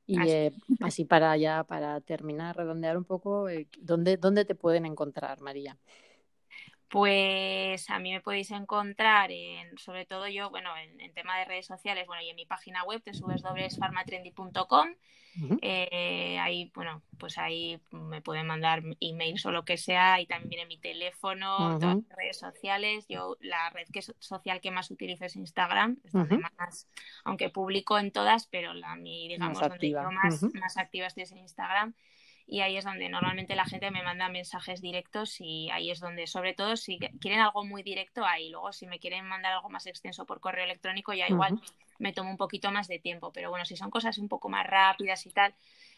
Y 0.06 0.20
eh, 0.28 0.52
así. 0.80 1.04
para 1.04 1.36
ya, 1.36 1.64
para 1.64 2.00
terminar, 2.00 2.56
redondear 2.56 2.96
un 2.96 3.04
poco, 3.04 3.48
eh, 3.48 3.68
¿dónde, 3.78 4.18
¿dónde 4.18 4.44
te 4.44 4.54
pueden 4.54 4.84
encontrar, 4.84 5.40
María? 5.40 5.78
Pues 6.88 7.90
a 7.90 7.98
mí 7.98 8.12
me 8.12 8.20
podéis 8.20 8.50
encontrar 8.50 9.30
en, 9.30 9.76
sobre 9.78 10.06
todo 10.06 10.28
yo, 10.28 10.50
bueno, 10.50 10.70
en, 10.76 11.12
tema 11.14 11.38
de 11.38 11.44
redes 11.44 11.66
sociales, 11.66 12.06
bueno, 12.06 12.22
y 12.22 12.30
en 12.30 12.36
mi 12.36 12.46
página 12.46 12.84
web, 12.84 13.02
www.farmatrendy.com. 13.04 14.88
Eh, 15.62 16.38
ahí, 16.38 16.70
bueno, 16.76 17.02
pues 17.18 17.38
ahí 17.38 17.80
me 17.90 18.22
pueden 18.22 18.46
mandar 18.46 18.84
emails 19.00 19.44
o 19.46 19.50
lo 19.50 19.64
que 19.64 19.76
sea, 19.76 20.20
y 20.20 20.26
también 20.26 20.48
viene 20.48 20.66
mi 20.66 20.78
teléfono, 20.78 21.78
todas 21.80 21.96
las 21.96 22.16
redes 22.16 22.38
sociales. 22.38 23.06
Yo 23.08 23.36
la 23.40 23.70
red 23.70 23.88
que 23.92 24.02
social 24.02 24.60
que 24.60 24.70
más 24.70 24.90
utilizo 24.92 25.24
es 25.24 25.34
Instagram, 25.34 25.98
es 26.04 26.12
donde 26.12 26.38
más, 26.38 26.88
aunque 27.24 27.50
publico 27.50 27.98
en 27.98 28.12
todas, 28.12 28.46
pero 28.46 28.74
la 28.74 28.94
mi, 28.94 29.26
digamos, 29.26 29.58
donde 29.58 29.90
yo 29.90 30.10
más, 30.12 30.42
más 30.54 30.76
activa 30.76 31.08
estoy 31.08 31.24
es 31.24 31.32
en 31.32 31.38
Instagram 31.38 31.94
y 32.46 32.60
ahí 32.60 32.76
es 32.76 32.84
donde 32.84 33.08
normalmente 33.08 33.54
la 33.54 33.64
gente 33.64 33.90
me 33.90 34.02
manda 34.02 34.28
mensajes 34.28 34.82
directos 34.82 35.40
y 35.40 35.70
ahí 35.70 35.90
es 35.90 36.00
donde, 36.00 36.26
sobre 36.26 36.52
todo, 36.52 36.76
si 36.76 36.98
quieren 36.98 37.40
algo 37.40 37.64
muy 37.64 37.82
directo, 37.82 38.24
ahí. 38.24 38.50
Luego, 38.50 38.72
si 38.72 38.86
me 38.86 38.98
quieren 38.98 39.26
mandar 39.26 39.52
algo 39.52 39.70
más 39.70 39.86
extenso 39.86 40.26
por 40.26 40.40
correo 40.40 40.64
electrónico, 40.64 41.14
ya 41.14 41.26
igual 41.26 41.58
me 41.98 42.12
tomo 42.12 42.30
un 42.30 42.36
poquito 42.36 42.70
más 42.70 42.86
de 42.86 42.98
tiempo. 42.98 43.32
Pero 43.32 43.48
bueno, 43.48 43.64
si 43.64 43.76
son 43.76 43.90
cosas 43.90 44.18
un 44.18 44.28
poco 44.28 44.50
más 44.50 44.66
rápidas 44.66 45.24
y 45.24 45.30
tal, 45.30 45.54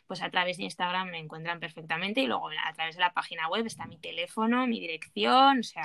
pues 0.07 0.23
a 0.23 0.31
través 0.31 0.57
de 0.57 0.65
Instagram 0.65 1.11
me 1.11 1.19
encuentran 1.19 1.59
perfectamente 1.59 2.21
y 2.21 2.27
luego 2.27 2.49
a 2.49 2.73
través 2.75 2.95
de 2.95 3.01
la 3.01 3.13
página 3.13 3.49
web 3.49 3.67
está 3.67 3.87
mi 3.87 3.99
teléfono, 3.99 4.69
mi 4.69 4.79
dirección, 4.79 5.59
o 5.59 5.63
sea, 5.65 5.83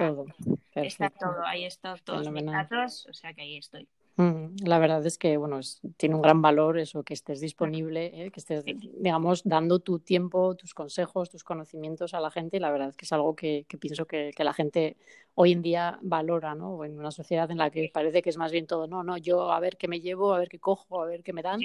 está 0.75 1.09
todo, 1.09 1.43
ahí 1.45 1.65
están 1.65 1.97
todos 2.03 2.29
mis 2.29 2.45
datos, 2.45 3.07
o 3.07 3.13
sea 3.13 3.33
que 3.33 3.41
ahí 3.41 3.57
estoy. 3.57 3.87
La 4.17 4.77
verdad 4.77 5.05
es 5.05 5.17
que, 5.17 5.37
bueno, 5.37 5.59
tiene 5.97 6.15
un 6.15 6.21
gran 6.21 6.41
valor 6.41 6.77
eso, 6.77 7.03
que 7.03 7.13
estés 7.13 7.39
disponible, 7.39 8.11
¿eh? 8.13 8.31
que 8.31 8.39
estés, 8.39 8.63
digamos, 8.65 9.41
dando 9.43 9.79
tu 9.79 9.99
tiempo, 9.99 10.55
tus 10.55 10.73
consejos, 10.73 11.29
tus 11.29 11.43
conocimientos 11.43 12.13
a 12.13 12.19
la 12.19 12.29
gente 12.29 12.57
y 12.57 12.59
la 12.59 12.71
verdad 12.71 12.89
es 12.89 12.97
que 12.97 13.05
es 13.05 13.11
algo 13.13 13.35
que, 13.35 13.65
pienso 13.79 14.05
que, 14.05 14.31
la 14.37 14.53
gente 14.53 14.97
hoy 15.35 15.53
en 15.53 15.61
día 15.61 15.97
valora, 16.01 16.55
¿no? 16.55 16.83
En 16.83 16.99
una 16.99 17.11
sociedad 17.11 17.49
en 17.51 17.57
la 17.57 17.69
que 17.69 17.89
parece 17.93 18.21
que 18.21 18.29
es 18.29 18.37
más 18.37 18.51
bien 18.51 18.67
todo, 18.67 18.87
no, 18.87 19.03
no, 19.03 19.17
yo 19.17 19.51
a 19.51 19.59
ver 19.59 19.77
qué 19.77 19.87
me 19.87 20.01
llevo, 20.01 20.33
a 20.33 20.39
ver 20.39 20.49
qué 20.49 20.59
cojo, 20.59 21.01
a 21.01 21.05
ver 21.05 21.23
qué 21.23 21.31
me 21.31 21.41
dan. 21.41 21.61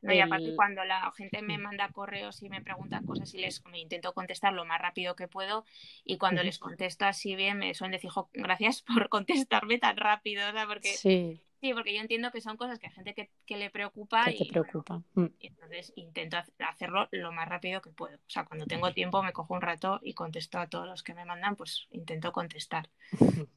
No, 0.00 0.12
y 0.12 0.18
aparte 0.18 0.56
cuando 0.56 0.84
la 0.84 1.12
gente 1.12 1.42
me 1.42 1.58
manda 1.58 1.88
correos 1.90 2.42
y 2.42 2.48
me 2.48 2.60
pregunta 2.60 3.02
cosas 3.06 3.32
y 3.34 3.38
les 3.38 3.64
me 3.66 3.78
intento 3.78 4.12
contestar 4.12 4.52
lo 4.52 4.64
más 4.64 4.80
rápido 4.80 5.14
que 5.14 5.28
puedo 5.28 5.64
y 6.04 6.18
cuando 6.18 6.42
les 6.42 6.58
contesto 6.58 7.04
así 7.04 7.36
bien 7.36 7.58
me 7.58 7.72
suelen 7.74 7.92
decir 7.92 8.10
gracias 8.32 8.82
por 8.82 9.08
contestarme 9.08 9.78
tan 9.78 9.96
rápido, 9.96 10.44
¿verdad? 10.44 10.66
Porque 10.66 10.88
sí. 10.88 11.40
Sí, 11.62 11.72
porque 11.74 11.94
yo 11.94 12.00
entiendo 12.00 12.32
que 12.32 12.40
son 12.40 12.56
cosas 12.56 12.80
que 12.80 12.88
a 12.88 12.90
gente 12.90 13.14
que, 13.14 13.56
le 13.56 13.70
preocupa. 13.70 14.24
Que 14.24 14.34
te 14.36 14.46
preocupa. 14.46 15.00
Mm. 15.14 15.26
y 15.38 15.46
entonces 15.46 15.92
intento 15.94 16.36
hacerlo 16.58 17.06
lo 17.12 17.30
más 17.30 17.48
rápido 17.48 17.80
que 17.80 17.90
puedo. 17.90 18.16
O 18.16 18.30
sea, 18.30 18.44
cuando 18.44 18.66
tengo 18.66 18.92
tiempo 18.92 19.22
me 19.22 19.32
cojo 19.32 19.54
un 19.54 19.60
rato 19.60 20.00
y 20.02 20.12
contesto 20.14 20.58
a 20.58 20.66
todos 20.66 20.88
los 20.88 21.04
que 21.04 21.14
me 21.14 21.24
mandan, 21.24 21.54
pues 21.54 21.86
intento 21.92 22.32
contestar. 22.32 22.90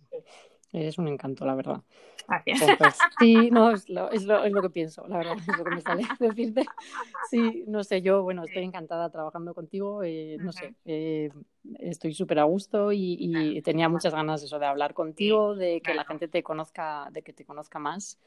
Eres 0.71 0.99
un 0.99 1.07
encanto, 1.07 1.45
la 1.47 1.55
verdad. 1.55 1.81
Gracias. 2.27 2.99
sí, 3.19 3.49
no, 3.49 3.71
es 3.71 3.89
lo, 3.89 4.11
es, 4.11 4.23
lo, 4.25 4.43
es 4.43 4.51
lo 4.51 4.61
que 4.61 4.69
pienso, 4.69 5.07
la 5.07 5.17
verdad, 5.17 5.37
es 5.39 5.57
lo 5.57 5.63
que 5.63 5.71
me 5.71 5.81
sale 5.81 6.03
decirte. 6.19 6.63
Sí, 7.31 7.63
no 7.65 7.83
sé, 7.83 8.03
yo, 8.03 8.21
bueno, 8.21 8.43
estoy 8.43 8.65
encantada 8.65 9.09
trabajando 9.09 9.55
contigo, 9.55 10.03
eh, 10.03 10.37
no 10.39 10.51
sé, 10.51 10.75
eh, 10.85 11.31
estoy 11.79 12.13
súper 12.13 12.39
a 12.39 12.43
gusto 12.43 12.91
y, 12.91 13.61
tenía 13.63 13.89
muchas 13.89 14.13
ganas 14.13 14.43
eso 14.43 14.59
de 14.59 14.65
hablar 14.65 14.93
contigo, 14.93 15.55
de 15.55 15.81
que 15.81 15.93
la 15.93 16.05
gente 16.05 16.27
te 16.27 16.43
conozca, 16.43 17.07
de 17.11 17.21
que 17.21 17.33
te 17.33 17.45
conozca 17.45 17.79
más 17.79 18.19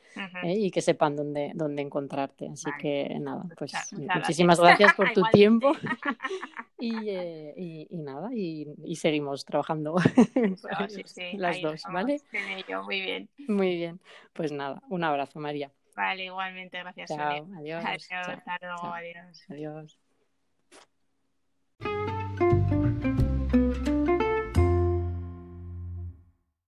¿eh? 0.42 0.54
y 0.56 0.70
que 0.70 0.80
sepan 0.80 1.16
dónde, 1.16 1.52
dónde 1.54 1.82
encontrarte. 1.82 2.48
Así 2.48 2.70
que 2.78 3.16
nada, 3.20 3.44
pues 3.56 3.72
muchísimas 3.92 4.60
gracias, 4.60 4.92
por 4.96 5.12
tu 5.12 5.22
tiempo 5.32 5.72
y, 6.78 7.86
nada, 7.90 8.30
y, 8.32 8.96
seguimos 8.96 9.44
trabajando 9.44 9.96
las 11.34 11.62
dos, 11.62 11.82
¿vale? 11.92 12.20
muy 12.84 13.00
bien. 13.00 13.28
Muy 13.46 13.76
bien, 13.76 14.00
pues 14.32 14.52
nada, 14.52 14.82
un 14.88 15.04
abrazo 15.04 15.40
María. 15.40 15.70
Vale, 15.96 16.26
igualmente, 16.26 16.78
gracias. 16.78 17.10
Chao, 17.10 17.48
adiós. 17.56 17.84
Adiós, 17.84 18.08
hasta 18.10 18.58
luego, 18.60 18.94
adiós. 18.94 19.44
Adiós. 19.48 20.07